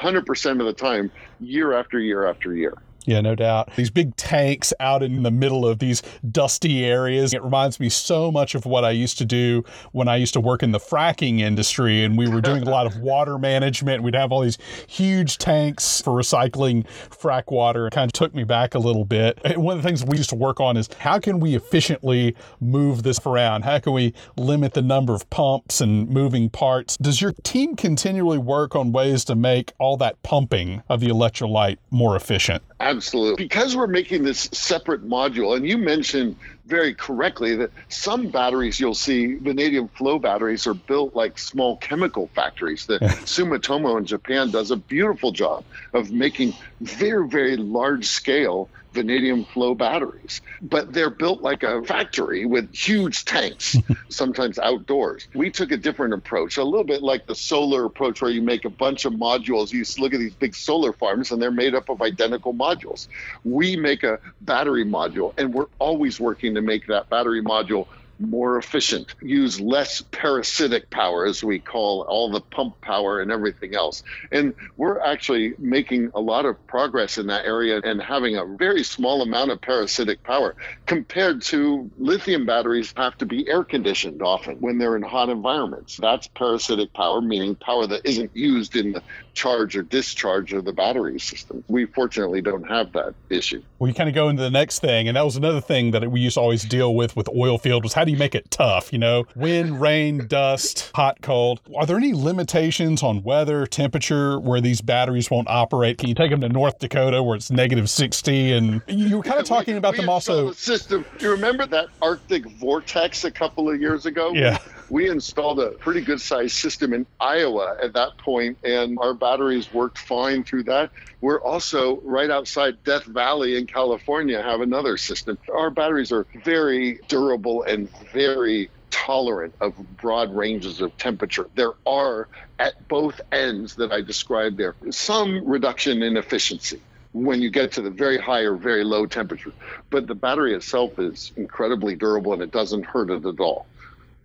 100% 0.00 0.60
of 0.60 0.66
the 0.66 0.72
time, 0.72 1.10
year 1.40 1.72
after 1.72 1.98
year 1.98 2.26
after 2.26 2.54
year. 2.54 2.74
Yeah, 3.06 3.20
no 3.20 3.34
doubt. 3.34 3.74
These 3.76 3.90
big 3.90 4.16
tanks 4.16 4.72
out 4.80 5.02
in 5.02 5.22
the 5.22 5.30
middle 5.30 5.66
of 5.66 5.78
these 5.78 6.02
dusty 6.30 6.84
areas. 6.84 7.34
It 7.34 7.42
reminds 7.42 7.78
me 7.78 7.88
so 7.88 8.32
much 8.32 8.54
of 8.54 8.64
what 8.64 8.84
I 8.84 8.90
used 8.90 9.18
to 9.18 9.24
do 9.24 9.62
when 9.92 10.08
I 10.08 10.16
used 10.16 10.32
to 10.34 10.40
work 10.40 10.62
in 10.62 10.72
the 10.72 10.80
fracking 10.80 11.40
industry 11.40 12.04
and 12.04 12.16
we 12.16 12.28
were 12.28 12.40
doing 12.40 12.62
a 12.62 12.70
lot 12.70 12.86
of 12.86 12.98
water 13.00 13.38
management. 13.38 14.02
We'd 14.02 14.14
have 14.14 14.32
all 14.32 14.40
these 14.40 14.58
huge 14.86 15.38
tanks 15.38 16.00
for 16.00 16.12
recycling 16.12 16.86
frack 17.10 17.52
water. 17.52 17.86
It 17.86 17.92
kind 17.92 18.08
of 18.08 18.12
took 18.12 18.34
me 18.34 18.44
back 18.44 18.74
a 18.74 18.78
little 18.78 19.04
bit. 19.04 19.38
And 19.44 19.62
one 19.62 19.76
of 19.76 19.82
the 19.82 19.88
things 19.88 20.04
we 20.04 20.16
used 20.16 20.30
to 20.30 20.36
work 20.36 20.60
on 20.60 20.76
is 20.76 20.88
how 20.98 21.18
can 21.18 21.40
we 21.40 21.54
efficiently 21.54 22.34
move 22.60 23.02
this 23.02 23.20
around? 23.26 23.62
How 23.62 23.78
can 23.78 23.92
we 23.92 24.14
limit 24.36 24.72
the 24.72 24.82
number 24.82 25.14
of 25.14 25.28
pumps 25.28 25.80
and 25.80 26.08
moving 26.08 26.48
parts? 26.48 26.96
Does 26.96 27.20
your 27.20 27.32
team 27.42 27.76
continually 27.76 28.38
work 28.38 28.74
on 28.74 28.92
ways 28.92 29.24
to 29.26 29.34
make 29.34 29.72
all 29.78 29.96
that 29.98 30.22
pumping 30.22 30.82
of 30.88 31.00
the 31.00 31.08
electrolyte 31.08 31.76
more 31.90 32.16
efficient? 32.16 32.62
Absolutely. 32.80 33.44
Because 33.44 33.76
we're 33.76 33.86
making 33.86 34.24
this 34.24 34.40
separate 34.52 35.06
module, 35.06 35.56
and 35.56 35.66
you 35.66 35.78
mentioned 35.78 36.36
very 36.66 36.94
correctly 36.94 37.56
that 37.56 37.70
some 37.88 38.28
batteries 38.28 38.80
you'll 38.80 38.94
see 38.94 39.34
vanadium 39.34 39.88
flow 39.88 40.18
batteries 40.18 40.66
are 40.66 40.74
built 40.74 41.14
like 41.14 41.38
small 41.38 41.76
chemical 41.76 42.28
factories. 42.34 42.86
The 42.86 42.98
Sumitomo 43.24 43.98
in 43.98 44.06
Japan 44.06 44.50
does 44.50 44.70
a 44.70 44.76
beautiful 44.76 45.32
job 45.32 45.64
of 45.92 46.10
making 46.10 46.54
very, 46.80 47.28
very 47.28 47.56
large 47.56 48.06
scale 48.06 48.68
vanadium 48.94 49.44
flow 49.44 49.74
batteries, 49.74 50.40
but 50.62 50.92
they're 50.92 51.10
built 51.10 51.42
like 51.42 51.64
a 51.64 51.82
factory 51.82 52.46
with 52.46 52.72
huge 52.72 53.24
tanks, 53.24 53.76
sometimes 54.08 54.58
outdoors. 54.58 55.26
We 55.34 55.50
took 55.50 55.72
a 55.72 55.76
different 55.76 56.14
approach, 56.14 56.56
a 56.56 56.64
little 56.64 56.84
bit 56.84 57.02
like 57.02 57.26
the 57.26 57.34
solar 57.34 57.84
approach, 57.84 58.22
where 58.22 58.30
you 58.30 58.40
make 58.40 58.64
a 58.64 58.70
bunch 58.70 59.04
of 59.04 59.12
modules. 59.14 59.72
You 59.72 59.84
look 60.00 60.14
at 60.14 60.20
these 60.20 60.34
big 60.34 60.54
solar 60.54 60.92
farms 60.92 61.32
and 61.32 61.42
they're 61.42 61.50
made 61.50 61.74
up 61.74 61.88
of 61.88 62.00
identical 62.00 62.54
modules. 62.54 63.08
We 63.42 63.76
make 63.76 64.04
a 64.04 64.20
battery 64.40 64.84
module, 64.84 65.34
and 65.36 65.52
we're 65.52 65.66
always 65.80 66.20
working 66.20 66.53
to 66.54 66.62
make 66.62 66.86
that 66.86 67.08
battery 67.08 67.42
module 67.42 67.86
more 68.18 68.58
efficient, 68.58 69.14
use 69.20 69.60
less 69.60 70.00
parasitic 70.00 70.90
power, 70.90 71.26
as 71.26 71.42
we 71.42 71.58
call 71.58 72.02
all 72.02 72.30
the 72.30 72.40
pump 72.40 72.80
power 72.80 73.20
and 73.20 73.30
everything 73.30 73.74
else. 73.74 74.02
And 74.30 74.54
we're 74.76 75.00
actually 75.00 75.54
making 75.58 76.10
a 76.14 76.20
lot 76.20 76.44
of 76.44 76.64
progress 76.66 77.18
in 77.18 77.26
that 77.28 77.44
area 77.44 77.80
and 77.82 78.00
having 78.00 78.36
a 78.36 78.44
very 78.44 78.84
small 78.84 79.22
amount 79.22 79.50
of 79.50 79.60
parasitic 79.60 80.22
power 80.22 80.54
compared 80.86 81.42
to 81.42 81.90
lithium 81.98 82.46
batteries 82.46 82.92
have 82.96 83.18
to 83.18 83.26
be 83.26 83.48
air 83.48 83.64
conditioned 83.64 84.22
often 84.22 84.56
when 84.56 84.78
they're 84.78 84.96
in 84.96 85.02
hot 85.02 85.28
environments. 85.28 85.96
That's 85.96 86.28
parasitic 86.28 86.92
power, 86.92 87.20
meaning 87.20 87.56
power 87.56 87.86
that 87.86 88.02
isn't 88.04 88.34
used 88.34 88.76
in 88.76 88.92
the 88.92 89.02
charge 89.34 89.76
or 89.76 89.82
discharge 89.82 90.52
of 90.52 90.64
the 90.64 90.72
battery 90.72 91.18
system. 91.18 91.64
We 91.68 91.86
fortunately 91.86 92.40
don't 92.40 92.68
have 92.68 92.92
that 92.92 93.14
issue. 93.30 93.62
Well, 93.78 93.88
you 93.88 93.94
kind 93.94 94.08
of 94.08 94.14
go 94.14 94.28
into 94.28 94.42
the 94.42 94.50
next 94.50 94.78
thing, 94.78 95.08
and 95.08 95.16
that 95.16 95.24
was 95.24 95.36
another 95.36 95.60
thing 95.60 95.90
that 95.90 96.10
we 96.10 96.20
used 96.20 96.34
to 96.34 96.40
always 96.40 96.64
deal 96.64 96.94
with 96.94 97.16
with 97.16 97.28
oil 97.28 97.58
field 97.58 97.82
was 97.82 97.92
how 97.92 98.04
do 98.04 98.12
you 98.12 98.16
make 98.16 98.34
it 98.34 98.50
tough? 98.50 98.92
You 98.92 98.98
know, 98.98 99.24
wind, 99.34 99.80
rain, 99.80 100.26
dust, 100.26 100.90
hot, 100.94 101.20
cold. 101.20 101.60
Are 101.76 101.86
there 101.86 101.96
any 101.96 102.14
limitations 102.14 103.02
on 103.02 103.22
weather, 103.22 103.66
temperature, 103.66 104.38
where 104.38 104.60
these 104.60 104.80
batteries 104.80 105.30
won't 105.30 105.48
operate? 105.48 105.98
Can 105.98 106.08
you 106.08 106.14
take 106.14 106.30
them 106.30 106.40
to 106.40 106.48
North 106.48 106.78
Dakota 106.78 107.22
where 107.22 107.36
it's 107.36 107.50
negative 107.50 107.90
60? 107.90 108.52
And 108.52 108.82
you 108.86 109.18
were 109.18 109.22
kind 109.22 109.40
of 109.40 109.46
talking 109.46 109.74
we, 109.74 109.78
about 109.78 109.92
we 109.92 110.00
them 110.00 110.08
also. 110.08 110.48
The 110.48 110.54
system. 110.54 111.04
Do 111.18 111.26
you 111.26 111.32
remember 111.32 111.66
that 111.66 111.88
Arctic 112.00 112.46
vortex 112.52 113.24
a 113.24 113.30
couple 113.30 113.68
of 113.68 113.80
years 113.80 114.06
ago? 114.06 114.32
Yeah 114.32 114.58
we 114.90 115.08
installed 115.08 115.60
a 115.60 115.70
pretty 115.70 116.00
good 116.00 116.20
sized 116.20 116.56
system 116.56 116.92
in 116.92 117.06
Iowa 117.20 117.76
at 117.82 117.92
that 117.94 118.18
point, 118.18 118.58
and 118.64 118.98
our 118.98 119.14
batteries 119.14 119.72
worked 119.72 119.98
fine 119.98 120.44
through 120.44 120.64
that. 120.64 120.90
We're 121.20 121.40
also 121.40 122.00
right 122.02 122.30
outside 122.30 122.82
Death 122.84 123.04
Valley 123.04 123.56
in 123.56 123.66
California, 123.66 124.42
have 124.42 124.60
another 124.60 124.96
system. 124.96 125.38
Our 125.52 125.70
batteries 125.70 126.12
are 126.12 126.26
very 126.44 127.00
durable 127.08 127.62
and 127.62 127.88
very 128.12 128.70
tolerant 128.90 129.54
of 129.60 129.74
broad 129.96 130.34
ranges 130.34 130.80
of 130.80 130.96
temperature. 130.98 131.48
There 131.54 131.72
are, 131.86 132.28
at 132.58 132.86
both 132.88 133.20
ends 133.32 133.74
that 133.76 133.90
I 133.90 134.02
described 134.02 134.56
there, 134.56 134.74
some 134.90 135.46
reduction 135.46 136.02
in 136.02 136.16
efficiency 136.16 136.80
when 137.12 137.40
you 137.40 137.48
get 137.48 137.72
to 137.72 137.80
the 137.80 137.90
very 137.90 138.18
high 138.18 138.40
or 138.40 138.56
very 138.56 138.84
low 138.84 139.06
temperature. 139.06 139.52
But 139.90 140.06
the 140.06 140.14
battery 140.14 140.54
itself 140.54 140.98
is 140.98 141.32
incredibly 141.36 141.94
durable 141.94 142.32
and 142.32 142.42
it 142.42 142.50
doesn't 142.50 142.84
hurt 142.84 143.10
it 143.10 143.24
at 143.24 143.40
all. 143.40 143.66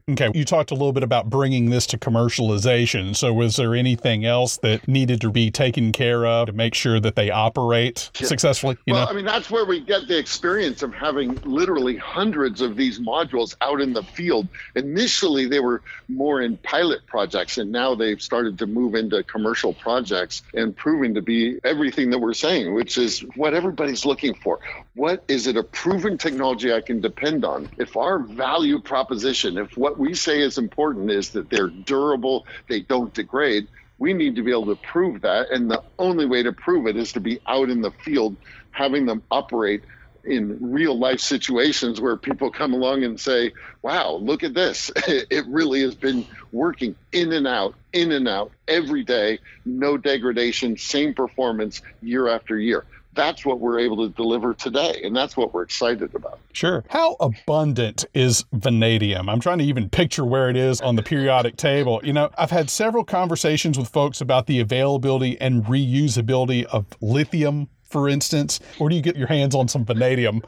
Okay, 0.09 0.31
you 0.33 0.43
talked 0.43 0.71
a 0.71 0.73
little 0.73 0.91
bit 0.91 1.03
about 1.03 1.29
bringing 1.29 1.69
this 1.69 1.85
to 1.87 1.97
commercialization. 1.97 3.15
So, 3.15 3.31
was 3.33 3.57
there 3.57 3.75
anything 3.75 4.25
else 4.25 4.57
that 4.57 4.87
needed 4.87 5.21
to 5.21 5.31
be 5.31 5.51
taken 5.51 5.91
care 5.91 6.25
of 6.25 6.47
to 6.47 6.53
make 6.53 6.73
sure 6.73 6.99
that 6.99 7.15
they 7.15 7.29
operate 7.29 8.09
yeah. 8.19 8.27
successfully? 8.27 8.77
well, 8.87 9.05
know? 9.05 9.11
I 9.11 9.13
mean, 9.13 9.25
that's 9.25 9.51
where 9.51 9.65
we 9.65 9.79
get 9.79 10.07
the 10.07 10.17
experience 10.17 10.81
of 10.81 10.93
having 10.93 11.35
literally 11.43 11.95
hundreds 11.97 12.61
of 12.61 12.75
these 12.75 12.99
modules 12.99 13.55
out 13.61 13.81
in 13.81 13.93
the 13.93 14.01
field. 14.01 14.47
Initially, 14.75 15.45
they 15.45 15.59
were 15.59 15.83
more 16.07 16.41
in 16.41 16.57
pilot 16.57 17.05
projects, 17.05 17.59
and 17.59 17.71
now 17.71 17.93
they've 17.93 18.21
started 18.21 18.57
to 18.59 18.65
move 18.65 18.95
into 18.95 19.21
commercial 19.23 19.73
projects 19.73 20.41
and 20.55 20.75
proving 20.75 21.13
to 21.13 21.21
be 21.21 21.59
everything 21.63 22.09
that 22.09 22.19
we're 22.19 22.33
saying, 22.33 22.73
which 22.73 22.97
is 22.97 23.19
what 23.35 23.53
everybody's 23.53 24.05
looking 24.05 24.33
for. 24.33 24.59
What 24.95 25.23
is 25.27 25.45
it 25.45 25.55
a 25.55 25.63
proven 25.63 26.17
technology 26.17 26.73
I 26.73 26.81
can 26.81 26.99
depend 26.99 27.45
on? 27.45 27.69
If 27.77 27.95
our 27.95 28.19
value 28.19 28.79
proposition, 28.79 29.57
if 29.57 29.77
what 29.77 29.98
we 29.99 30.13
say 30.15 30.41
is 30.41 30.57
important 30.57 31.11
is 31.11 31.31
that 31.31 31.49
they're 31.49 31.69
durable, 31.69 32.47
they 32.69 32.81
don't 32.81 33.13
degrade. 33.13 33.67
We 33.99 34.13
need 34.13 34.37
to 34.37 34.43
be 34.43 34.51
able 34.51 34.67
to 34.67 34.77
prove 34.77 35.21
that. 35.21 35.51
And 35.51 35.69
the 35.69 35.83
only 35.99 36.25
way 36.25 36.41
to 36.43 36.53
prove 36.53 36.87
it 36.87 36.95
is 36.95 37.11
to 37.13 37.19
be 37.19 37.39
out 37.47 37.69
in 37.69 37.81
the 37.81 37.91
field, 37.91 38.37
having 38.71 39.05
them 39.05 39.23
operate 39.29 39.83
in 40.23 40.57
real 40.61 40.97
life 40.97 41.19
situations 41.19 41.99
where 41.99 42.17
people 42.17 42.51
come 42.51 42.73
along 42.73 43.03
and 43.03 43.19
say, 43.19 43.51
wow, 43.81 44.13
look 44.13 44.43
at 44.43 44.53
this. 44.53 44.91
It 45.07 45.45
really 45.47 45.81
has 45.81 45.95
been 45.95 46.27
working 46.51 46.95
in 47.11 47.33
and 47.33 47.47
out, 47.47 47.75
in 47.93 48.11
and 48.11 48.27
out 48.27 48.51
every 48.67 49.03
day, 49.03 49.39
no 49.65 49.97
degradation, 49.97 50.77
same 50.77 51.13
performance 51.13 51.81
year 52.01 52.29
after 52.29 52.57
year 52.57 52.85
that's 53.19 53.45
what 53.45 53.59
we're 53.59 53.79
able 53.79 53.97
to 53.97 54.09
deliver 54.15 54.53
today. 54.53 55.01
And 55.03 55.13
that's 55.13 55.35
what 55.35 55.53
we're 55.53 55.63
excited 55.63 56.15
about. 56.15 56.39
Sure. 56.53 56.85
How 56.89 57.17
abundant 57.19 58.05
is 58.13 58.45
vanadium? 58.53 59.27
I'm 59.29 59.41
trying 59.41 59.57
to 59.57 59.65
even 59.65 59.89
picture 59.89 60.23
where 60.23 60.49
it 60.49 60.55
is 60.55 60.79
on 60.79 60.95
the 60.95 61.03
periodic 61.03 61.57
table. 61.57 61.99
You 62.01 62.13
know, 62.13 62.29
I've 62.37 62.51
had 62.51 62.69
several 62.69 63.03
conversations 63.03 63.77
with 63.77 63.89
folks 63.89 64.21
about 64.21 64.47
the 64.47 64.61
availability 64.61 65.39
and 65.41 65.65
reusability 65.65 66.63
of 66.65 66.85
lithium 67.01 67.67
for 67.83 68.07
instance? 68.07 68.59
Where 68.77 68.87
do 68.87 68.95
you 68.95 69.01
get 69.01 69.15
your 69.15 69.25
hands 69.25 69.55
on 69.55 69.67
some 69.67 69.83
vanadium? 69.83 70.43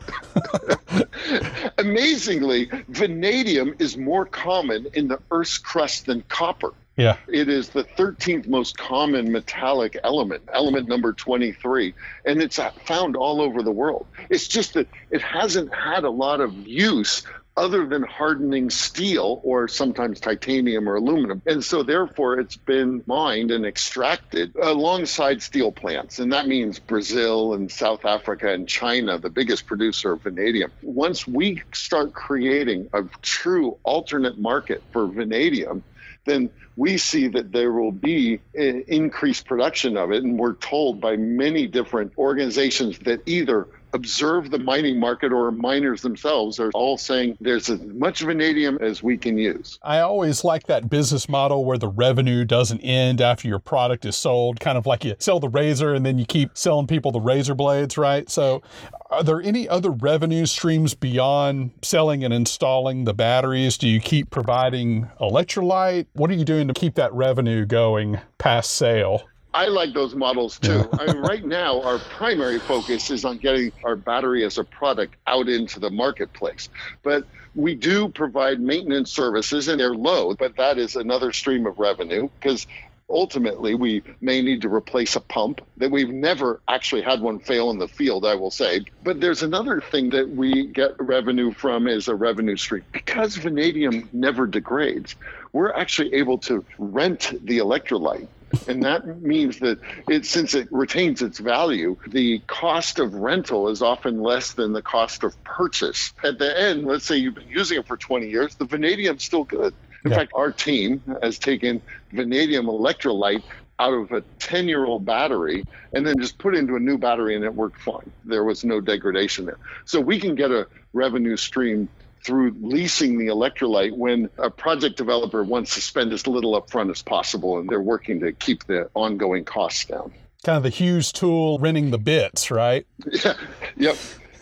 Amazingly, 1.80 2.70
vanadium 2.90 3.74
is 3.80 3.98
more 3.98 4.28
common 4.28 4.86
in 4.94 5.08
the 5.08 5.20
Earth's 5.32 5.58
crust 5.58 6.06
than 6.06 6.24
copper. 6.30 6.72
Yeah. 6.98 7.18
It 7.28 7.48
is 7.48 7.70
the 7.70 7.84
13th 7.84 8.48
most 8.48 8.78
common 8.78 9.32
metallic 9.32 9.98
element, 10.04 10.44
element 10.54 10.90
number 10.90 11.14
23, 11.14 11.94
and 12.26 12.42
it's 12.42 12.60
uh, 12.60 12.72
found 12.86 13.16
all 13.16 13.42
over 13.42 13.64
the 13.64 13.72
world. 13.72 14.06
It's 14.30 14.48
just 14.48 14.74
that 14.74 14.88
it 15.10 15.22
hasn't 15.22 15.74
had 15.74 16.04
a 16.04 16.10
lot 16.10 16.42
of 16.42 16.68
use 16.68 17.24
other 17.58 17.86
than 17.86 18.02
hardening 18.04 18.70
steel 18.70 19.42
or 19.44 19.68
sometimes 19.68 20.20
titanium 20.20 20.88
or 20.88 20.96
aluminum. 20.96 21.42
And 21.46 21.64
so, 21.64 21.84
therefore, 21.84 22.40
it's 22.40 22.56
been 22.56 23.04
mined 23.06 23.52
and 23.52 23.66
extracted 23.66 24.56
alongside 24.56 25.42
steel 25.42 25.72
plants. 25.72 26.20
And 26.20 26.32
that 26.32 26.48
means 26.48 26.80
Brazil 26.80 27.54
and 27.54 27.70
South 27.70 28.06
Africa 28.06 28.54
and 28.54 28.68
China, 28.68 29.18
the 29.18 29.30
biggest 29.30 29.66
producer 29.66 30.14
of 30.14 30.22
vanadium. 30.22 30.72
Once 30.82 31.28
we 31.28 31.62
start 31.74 32.14
creating 32.14 32.90
a 32.94 33.04
true 33.22 33.78
alternate 33.84 34.40
market 34.40 34.82
for 34.92 35.08
vanadium, 35.08 35.84
then 36.26 36.50
we 36.76 36.98
see 36.98 37.28
that 37.30 37.52
there 37.52 37.72
will 37.72 37.92
be 37.92 38.40
increased 38.54 39.46
production 39.46 39.98
of 39.98 40.12
it. 40.12 40.24
And 40.24 40.38
we're 40.38 40.54
told 40.54 41.02
by 41.02 41.16
many 41.18 41.68
different 41.68 42.14
organizations 42.18 43.00
that 43.00 43.22
either 43.26 43.68
observe 43.94 44.52
the 44.52 44.60
mining 44.60 45.00
market 45.00 45.32
or 45.32 45.52
miners 45.52 46.02
themselves 46.02 46.60
are 46.60 46.72
all 46.74 46.98
saying 46.98 47.38
there's 47.42 47.70
as 47.70 47.82
much 47.82 48.22
vanadium 48.22 48.78
as 48.82 49.04
we 49.04 49.18
can 49.18 49.38
use. 49.38 49.80
I 49.84 50.00
always 50.00 50.44
like 50.44 50.68
that 50.68 50.90
business 50.90 51.28
model 51.28 51.66
where 51.66 51.78
the 51.78 51.88
revenue 51.88 52.46
doesn't 52.46 52.82
end 52.82 53.22
after 53.22 53.48
your 53.48 53.60
product 53.60 54.06
is 54.06 54.16
sold, 54.16 54.60
kind 54.60 54.78
of 54.78 54.86
like 54.86 55.04
you 55.04 55.16
sell 55.20 55.40
the 55.40 55.50
razor 55.50 55.94
and 55.94 56.06
then 56.06 56.18
you 56.18 56.26
keep 56.26 56.58
selling 56.58 56.88
people 56.88 57.12
the 57.12 57.20
razor 57.20 57.56
blades, 57.56 57.98
right? 57.98 58.30
So, 58.30 58.62
are 59.10 59.24
there 59.24 59.42
any 59.42 59.68
other 59.68 59.92
revenue 59.92 60.46
streams 60.46 60.94
beyond 60.94 61.72
selling 61.82 62.24
and 62.24 62.34
installing 62.34 63.04
the 63.04 63.14
batteries? 63.14 63.78
Do 63.78 63.90
you 63.90 64.00
keep 64.00 64.30
providing 64.30 65.10
electrolyte? 65.20 66.08
What 66.14 66.30
are 66.30 66.34
you 66.34 66.46
doing 66.46 66.70
to 66.70 66.74
keep 66.74 66.96
that 66.96 67.14
revenue 67.14 67.66
going 67.66 68.20
past 68.38 68.72
sale? 68.72 69.24
I 69.54 69.68
like 69.68 69.94
those 69.94 70.16
models 70.16 70.60
too. 70.60 70.90
I 70.94 71.08
mean, 71.08 71.18
right 71.18 71.46
now, 71.46 71.82
our 71.82 72.00
primary 72.00 72.60
focus 72.60 73.10
is 73.12 73.26
on 73.26 73.38
getting 73.38 73.74
our 73.84 73.98
battery 73.98 74.46
as 74.46 74.58
a 74.58 74.64
product 74.64 75.16
out 75.28 75.50
into 75.50 75.80
the 75.80 75.90
marketplace. 75.90 76.70
But 77.04 77.26
we 77.54 77.76
do 77.76 78.08
provide 78.08 78.62
maintenance 78.62 79.12
services, 79.12 79.68
and 79.68 79.80
they're 79.80 79.94
low, 79.94 80.36
but 80.36 80.56
that 80.56 80.78
is 80.78 80.96
another 80.96 81.34
stream 81.34 81.66
of 81.66 81.80
revenue 81.80 82.30
because 82.40 82.66
ultimately 83.10 83.76
we 83.76 84.02
may 84.22 84.42
need 84.42 84.62
to 84.62 84.74
replace 84.74 85.18
a 85.18 85.20
pump 85.20 85.60
that 85.76 85.92
we've 85.92 86.10
never 86.10 86.62
actually 86.70 87.02
had 87.02 87.20
one 87.20 87.40
fail 87.40 87.70
in 87.70 87.78
the 87.78 87.88
field 87.88 88.26
i 88.26 88.34
will 88.36 88.50
say 88.52 88.80
but 89.04 89.20
there's 89.20 89.44
another 89.44 89.82
thing 89.82 90.10
that 90.10 90.30
we 90.30 90.68
get 90.68 90.92
revenue 90.98 91.52
from 91.52 91.88
is 91.90 92.08
a 92.08 92.16
revenue 92.16 92.56
stream 92.56 92.86
because 92.94 93.36
vanadium 93.36 94.08
never 94.14 94.48
degrades 94.48 95.18
we're 95.52 95.74
actually 95.74 96.14
able 96.14 96.38
to 96.38 96.64
rent 96.78 97.34
the 97.44 97.58
electrolyte 97.58 98.30
and 98.68 98.84
that 98.84 99.22
means 99.22 99.60
that 99.60 99.80
it 100.10 100.26
since 100.26 100.54
it 100.54 100.68
retains 100.72 101.22
its 101.22 101.40
value 101.40 101.96
the 102.08 102.40
cost 102.48 103.00
of 103.00 103.14
rental 103.14 103.70
is 103.70 103.82
often 103.82 104.22
less 104.22 104.54
than 104.54 104.74
the 104.74 104.82
cost 104.82 105.24
of 105.24 105.42
purchase 105.44 106.14
at 106.24 106.38
the 106.40 106.60
end 106.60 106.86
let's 106.86 107.06
say 107.06 107.16
you've 107.16 107.36
been 107.36 107.50
using 107.50 107.80
it 107.80 107.88
for 107.88 107.98
20 107.98 108.28
years 108.28 108.56
the 108.56 108.66
vanadium's 108.66 109.24
still 109.24 109.44
good 109.44 109.74
in 110.06 110.12
yeah. 110.12 110.18
fact 110.18 110.32
our 110.36 110.52
team 110.52 111.02
has 111.22 111.38
taken 111.38 111.82
vanadium 112.12 112.66
electrolyte 112.66 113.44
out 113.82 113.94
of 113.94 114.12
a 114.12 114.22
10 114.38 114.68
year 114.68 114.86
old 114.86 115.06
battery 115.06 115.66
and 115.94 116.06
then 116.06 116.14
just 116.20 116.38
put 116.38 116.54
it 116.56 116.60
into 116.60 116.76
a 116.76 116.80
new 116.80 116.98
battery 116.98 117.36
and 117.36 117.44
it 117.44 117.54
worked 117.54 117.82
fine. 117.82 118.12
There 118.24 118.44
was 118.44 118.64
no 118.64 118.80
degradation 118.80 119.46
there. 119.46 119.58
So 119.86 120.00
we 120.00 120.20
can 120.20 120.36
get 120.36 120.52
a 120.52 120.68
revenue 120.94 121.36
stream 121.36 121.90
through 122.24 122.56
leasing 122.62 123.18
the 123.18 123.28
electrolyte 123.28 123.96
when 123.96 124.30
a 124.38 124.50
project 124.50 124.98
developer 124.98 125.44
wants 125.44 125.76
to 125.76 125.82
spend 125.82 126.14
as 126.14 126.28
little 126.28 126.60
upfront 126.60 126.92
as 126.92 127.02
possible 127.02 127.58
and 127.58 127.70
they're 127.70 127.82
working 127.82 128.20
to 128.22 128.32
keep 128.32 128.66
the 128.66 128.90
ongoing 128.94 129.44
costs 129.44 129.86
down. 129.86 130.14
Kind 130.44 130.58
of 130.58 130.64
the 130.64 130.70
Hughes 130.70 131.12
tool 131.12 131.60
renting 131.60 131.92
the 131.92 132.00
bits, 132.00 132.50
right? 132.50 132.86
Yeah. 133.12 133.34
Yep. 133.78 133.98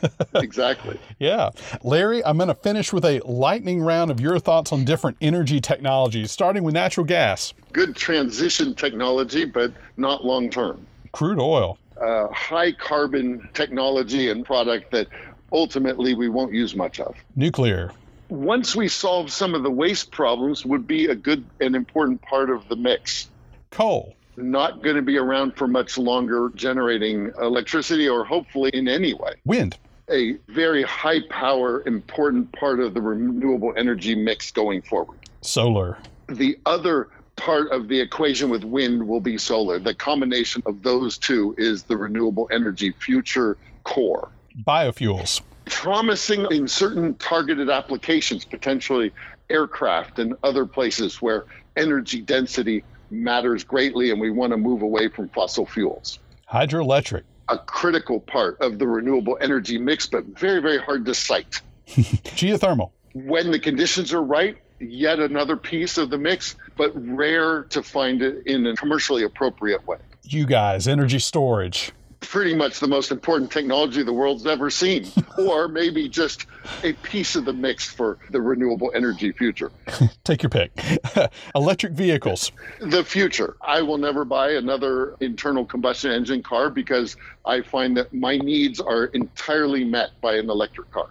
exactly. 0.36 1.00
Yeah. 1.20 1.50
Larry, 1.84 2.24
I'm 2.24 2.38
going 2.38 2.48
to 2.48 2.56
finish 2.56 2.94
with 2.94 3.06
a 3.06 3.22
lightning 3.26 3.82
round 3.82 4.12
of 4.12 4.20
your 4.20 4.40
thoughts 4.40 4.72
on 4.72 4.86
different 4.86 5.18
energy 5.22 5.60
technologies, 5.60 6.32
starting 6.32 6.64
with 6.64 6.74
natural 6.74 7.06
gas. 7.06 7.54
Good 7.74 7.96
transition 7.96 8.76
technology, 8.76 9.46
but 9.46 9.74
not 9.98 10.26
long 10.26 10.50
term. 10.50 10.86
Crude 11.12 11.40
oil. 11.40 11.78
Uh, 12.00 12.28
high 12.32 12.72
carbon 12.72 13.50
technology 13.54 14.30
and 14.30 14.46
product 14.46 14.92
that 14.92 15.08
ultimately 15.52 16.14
we 16.14 16.30
won't 16.30 16.54
use 16.54 16.76
much 16.76 17.00
of. 17.00 17.16
Nuclear. 17.36 17.92
Once 18.30 18.76
we 18.76 18.88
solve 18.88 19.32
some 19.32 19.56
of 19.56 19.64
the 19.64 19.72
waste 19.72 20.12
problems, 20.12 20.66
would 20.66 20.86
be 20.86 21.08
a 21.08 21.16
good 21.16 21.44
and 21.60 21.76
important 21.76 22.22
part 22.22 22.50
of 22.50 22.68
the 22.70 22.76
mix. 22.76 23.30
Coal. 23.72 24.16
Not 24.38 24.84
going 24.84 24.96
to 24.96 25.02
be 25.02 25.18
around 25.18 25.56
for 25.56 25.68
much 25.68 25.98
longer 25.98 26.52
generating 26.56 27.32
electricity 27.42 28.08
or 28.08 28.24
hopefully 28.24 28.70
in 28.74 28.88
any 28.88 29.14
way. 29.14 29.34
Wind 29.46 29.78
a 30.10 30.38
very 30.48 30.84
high 30.84 31.22
power, 31.30 31.84
important 31.86 32.52
part 32.52 32.80
of 32.80 32.94
the 32.94 33.02
renewable 33.02 33.74
energy 33.78 34.16
mix 34.16 34.52
going 34.52 34.82
forward. 34.82 35.20
Solar. 35.42 35.98
The 36.28 36.58
other 36.66 37.10
part 37.36 37.72
of 37.72 37.88
the 37.88 38.00
equation 38.00 38.50
with 38.50 38.64
wind 38.64 39.08
will 39.08 39.22
be 39.22 39.38
solar. 39.38 39.80
The 39.80 39.94
combination 39.94 40.62
of 40.66 40.84
those 40.84 41.18
two 41.18 41.56
is 41.58 41.84
the 41.84 41.96
renewable 41.96 42.50
energy 42.52 42.92
future 42.92 43.58
core. 43.84 44.30
Biofuels. 44.64 45.42
Promising 45.66 46.48
in 46.52 46.68
certain 46.68 47.14
targeted 47.16 47.70
applications, 47.70 48.46
potentially 48.46 49.12
aircraft 49.50 50.20
and 50.20 50.36
other 50.44 50.66
places 50.66 51.22
where 51.22 51.46
energy 51.76 52.22
density 52.22 52.84
matters 53.12 53.64
greatly 53.64 54.12
and 54.12 54.20
we 54.20 54.30
want 54.30 54.52
to 54.52 54.58
move 54.58 54.82
away 54.82 55.08
from 55.08 55.30
fossil 55.30 55.66
fuels. 55.66 56.20
Hydroelectric 56.52 57.24
a 57.50 57.58
critical 57.58 58.20
part 58.20 58.58
of 58.62 58.80
the 58.80 58.88
renewable 58.88 59.38
energy 59.42 59.78
mix, 59.78 60.06
but 60.06 60.24
very, 60.26 60.62
very 60.62 60.78
hard 60.78 61.04
to 61.06 61.14
site. 61.14 61.62
Geothermal. 61.88 62.92
When 63.14 63.52
the 63.52 63.60
conditions 63.60 64.14
are 64.14 64.22
right, 64.22 64.58
yet 64.80 65.20
another 65.20 65.58
piece 65.58 65.98
of 65.98 66.12
the 66.12 66.18
mix, 66.18 66.56
but 66.78 66.92
rare 66.96 67.64
to 67.64 67.84
find 67.84 68.22
it 68.22 68.46
in 68.46 68.66
a 68.68 68.76
commercially 68.76 69.24
appropriate 69.24 69.86
way. 69.88 69.98
You 70.24 70.46
guys, 70.46 70.88
energy 70.88 71.20
storage 71.20 71.92
pretty 72.20 72.54
much 72.54 72.80
the 72.80 72.88
most 72.88 73.12
important 73.12 73.52
technology 73.52 74.04
the 74.04 74.14
world's 74.14 74.46
ever 74.46 74.70
seen, 74.70 75.08
or 75.38 75.68
maybe 75.68 76.08
just 76.10 76.46
a 76.84 76.94
piece 76.94 77.36
of 77.36 77.46
the 77.46 77.54
mix 77.54 77.86
for 77.90 78.18
the 78.32 78.42
renewable 78.42 78.92
energy 78.96 79.32
future. 79.32 79.72
Take 80.24 80.44
your 80.44 80.50
pick. 80.50 80.72
Electric 81.56 81.94
vehicles. 81.94 82.52
The 82.80 83.04
future. 83.04 83.58
I 83.62 83.82
will 83.82 83.98
never 83.98 84.26
buy 84.26 84.52
another 84.52 85.16
internal 85.20 85.66
combustion 85.66 86.12
engine 86.12 86.44
car 86.44 86.70
because 86.70 87.16
I 87.46 87.62
find 87.62 87.96
that 87.98 88.14
my 88.14 88.38
needs 88.38 88.80
are 88.80 89.06
entirely 89.06 89.84
met 89.84 90.10
by 90.22 90.36
an 90.36 90.50
electric 90.50 90.92
car. 90.92 91.10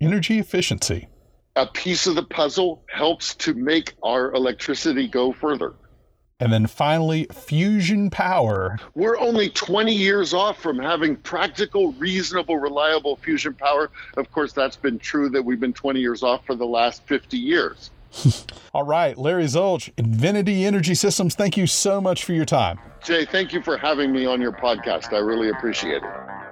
Energy 0.00 0.38
efficiency. 0.38 1.08
A 1.56 1.66
piece 1.66 2.06
of 2.06 2.14
the 2.14 2.22
puzzle 2.22 2.82
helps 2.88 3.34
to 3.36 3.54
make 3.54 3.94
our 4.02 4.32
electricity 4.32 5.08
go 5.08 5.32
further. 5.32 5.74
And 6.40 6.52
then 6.52 6.66
finally, 6.66 7.26
fusion 7.32 8.10
power. 8.10 8.78
We're 8.94 9.18
only 9.18 9.50
20 9.50 9.94
years 9.94 10.32
off 10.32 10.60
from 10.60 10.78
having 10.78 11.16
practical, 11.16 11.92
reasonable, 11.92 12.56
reliable 12.56 13.16
fusion 13.16 13.54
power. 13.54 13.90
Of 14.16 14.32
course, 14.32 14.52
that's 14.52 14.76
been 14.76 14.98
true 14.98 15.28
that 15.30 15.44
we've 15.44 15.60
been 15.60 15.74
20 15.74 16.00
years 16.00 16.22
off 16.22 16.46
for 16.46 16.54
the 16.54 16.66
last 16.66 17.06
50 17.06 17.36
years. 17.36 17.90
All 18.74 18.84
right, 18.84 19.16
Larry 19.16 19.44
Zulch, 19.44 19.90
Invinity 19.96 20.64
Energy 20.64 20.94
Systems, 20.94 21.34
thank 21.34 21.56
you 21.56 21.66
so 21.66 22.00
much 22.00 22.24
for 22.24 22.32
your 22.32 22.44
time. 22.44 22.78
Jay, 23.04 23.24
thank 23.24 23.52
you 23.52 23.62
for 23.62 23.76
having 23.76 24.12
me 24.12 24.26
on 24.26 24.40
your 24.40 24.52
podcast. 24.52 25.12
I 25.12 25.18
really 25.18 25.50
appreciate 25.50 26.02
it. 26.02 26.49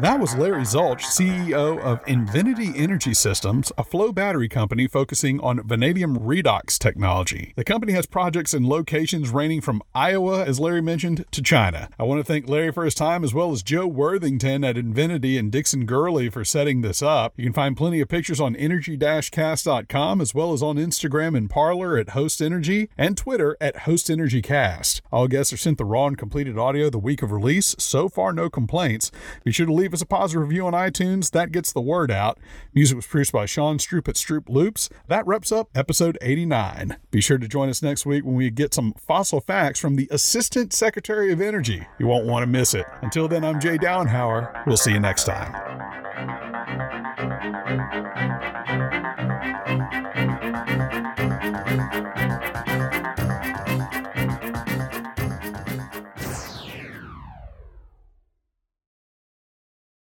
That 0.00 0.18
was 0.18 0.34
Larry 0.34 0.62
Zulch, 0.62 1.02
CEO 1.02 1.78
of 1.78 2.00
Invinity 2.06 2.72
Energy 2.74 3.12
Systems, 3.12 3.70
a 3.76 3.84
flow 3.84 4.12
battery 4.12 4.48
company 4.48 4.86
focusing 4.86 5.38
on 5.40 5.62
vanadium 5.62 6.18
redox 6.20 6.78
technology. 6.78 7.52
The 7.54 7.64
company 7.64 7.92
has 7.92 8.06
projects 8.06 8.54
in 8.54 8.66
locations 8.66 9.28
ranging 9.28 9.60
from 9.60 9.82
Iowa, 9.94 10.42
as 10.46 10.58
Larry 10.58 10.80
mentioned, 10.80 11.26
to 11.32 11.42
China. 11.42 11.90
I 11.98 12.04
want 12.04 12.18
to 12.18 12.24
thank 12.24 12.48
Larry 12.48 12.72
for 12.72 12.86
his 12.86 12.94
time, 12.94 13.22
as 13.22 13.34
well 13.34 13.52
as 13.52 13.62
Joe 13.62 13.86
Worthington 13.86 14.64
at 14.64 14.78
Invinity 14.78 15.36
and 15.36 15.52
Dixon 15.52 15.84
Gurley 15.84 16.30
for 16.30 16.46
setting 16.46 16.80
this 16.80 17.02
up. 17.02 17.34
You 17.36 17.44
can 17.44 17.52
find 17.52 17.76
plenty 17.76 18.00
of 18.00 18.08
pictures 18.08 18.40
on 18.40 18.56
energy-cast.com, 18.56 20.20
as 20.22 20.34
well 20.34 20.54
as 20.54 20.62
on 20.62 20.76
Instagram 20.76 21.36
and 21.36 21.50
Parler 21.50 21.98
at 21.98 22.10
Host 22.10 22.40
Energy 22.40 22.88
and 22.96 23.18
Twitter 23.18 23.54
at 23.60 23.80
Host 23.80 24.08
Energy 24.08 24.40
Cast. 24.40 25.02
All 25.12 25.28
guests 25.28 25.52
are 25.52 25.58
sent 25.58 25.76
the 25.76 25.84
raw 25.84 26.06
and 26.06 26.16
completed 26.16 26.56
audio 26.56 26.88
the 26.88 26.98
week 26.98 27.20
of 27.20 27.32
release. 27.32 27.76
So 27.78 28.08
far, 28.08 28.32
no 28.32 28.48
complaints. 28.48 29.12
Be 29.44 29.52
sure 29.52 29.66
to 29.66 29.72
leave 29.74 29.89
leave 29.90 29.94
us 29.94 30.02
a 30.02 30.06
positive 30.06 30.42
review 30.42 30.64
on 30.68 30.72
iTunes. 30.72 31.32
That 31.32 31.50
gets 31.50 31.72
the 31.72 31.80
word 31.80 32.12
out. 32.12 32.38
Music 32.72 32.94
was 32.94 33.08
produced 33.08 33.32
by 33.32 33.44
Sean 33.44 33.78
Stroop 33.78 34.06
at 34.06 34.14
Stroop 34.14 34.48
Loops. 34.48 34.88
That 35.08 35.26
wraps 35.26 35.50
up 35.50 35.68
episode 35.74 36.16
89. 36.22 36.96
Be 37.10 37.20
sure 37.20 37.38
to 37.38 37.48
join 37.48 37.68
us 37.68 37.82
next 37.82 38.06
week 38.06 38.24
when 38.24 38.36
we 38.36 38.48
get 38.50 38.72
some 38.72 38.92
fossil 38.92 39.40
facts 39.40 39.80
from 39.80 39.96
the 39.96 40.06
Assistant 40.12 40.72
Secretary 40.72 41.32
of 41.32 41.40
Energy. 41.40 41.88
You 41.98 42.06
won't 42.06 42.26
want 42.26 42.44
to 42.44 42.46
miss 42.46 42.72
it. 42.72 42.86
Until 43.02 43.26
then, 43.26 43.44
I'm 43.44 43.58
Jay 43.58 43.78
Downhauer. 43.78 44.64
We'll 44.64 44.76
see 44.76 44.92
you 44.92 45.00
next 45.00 45.24
time. 45.24 45.56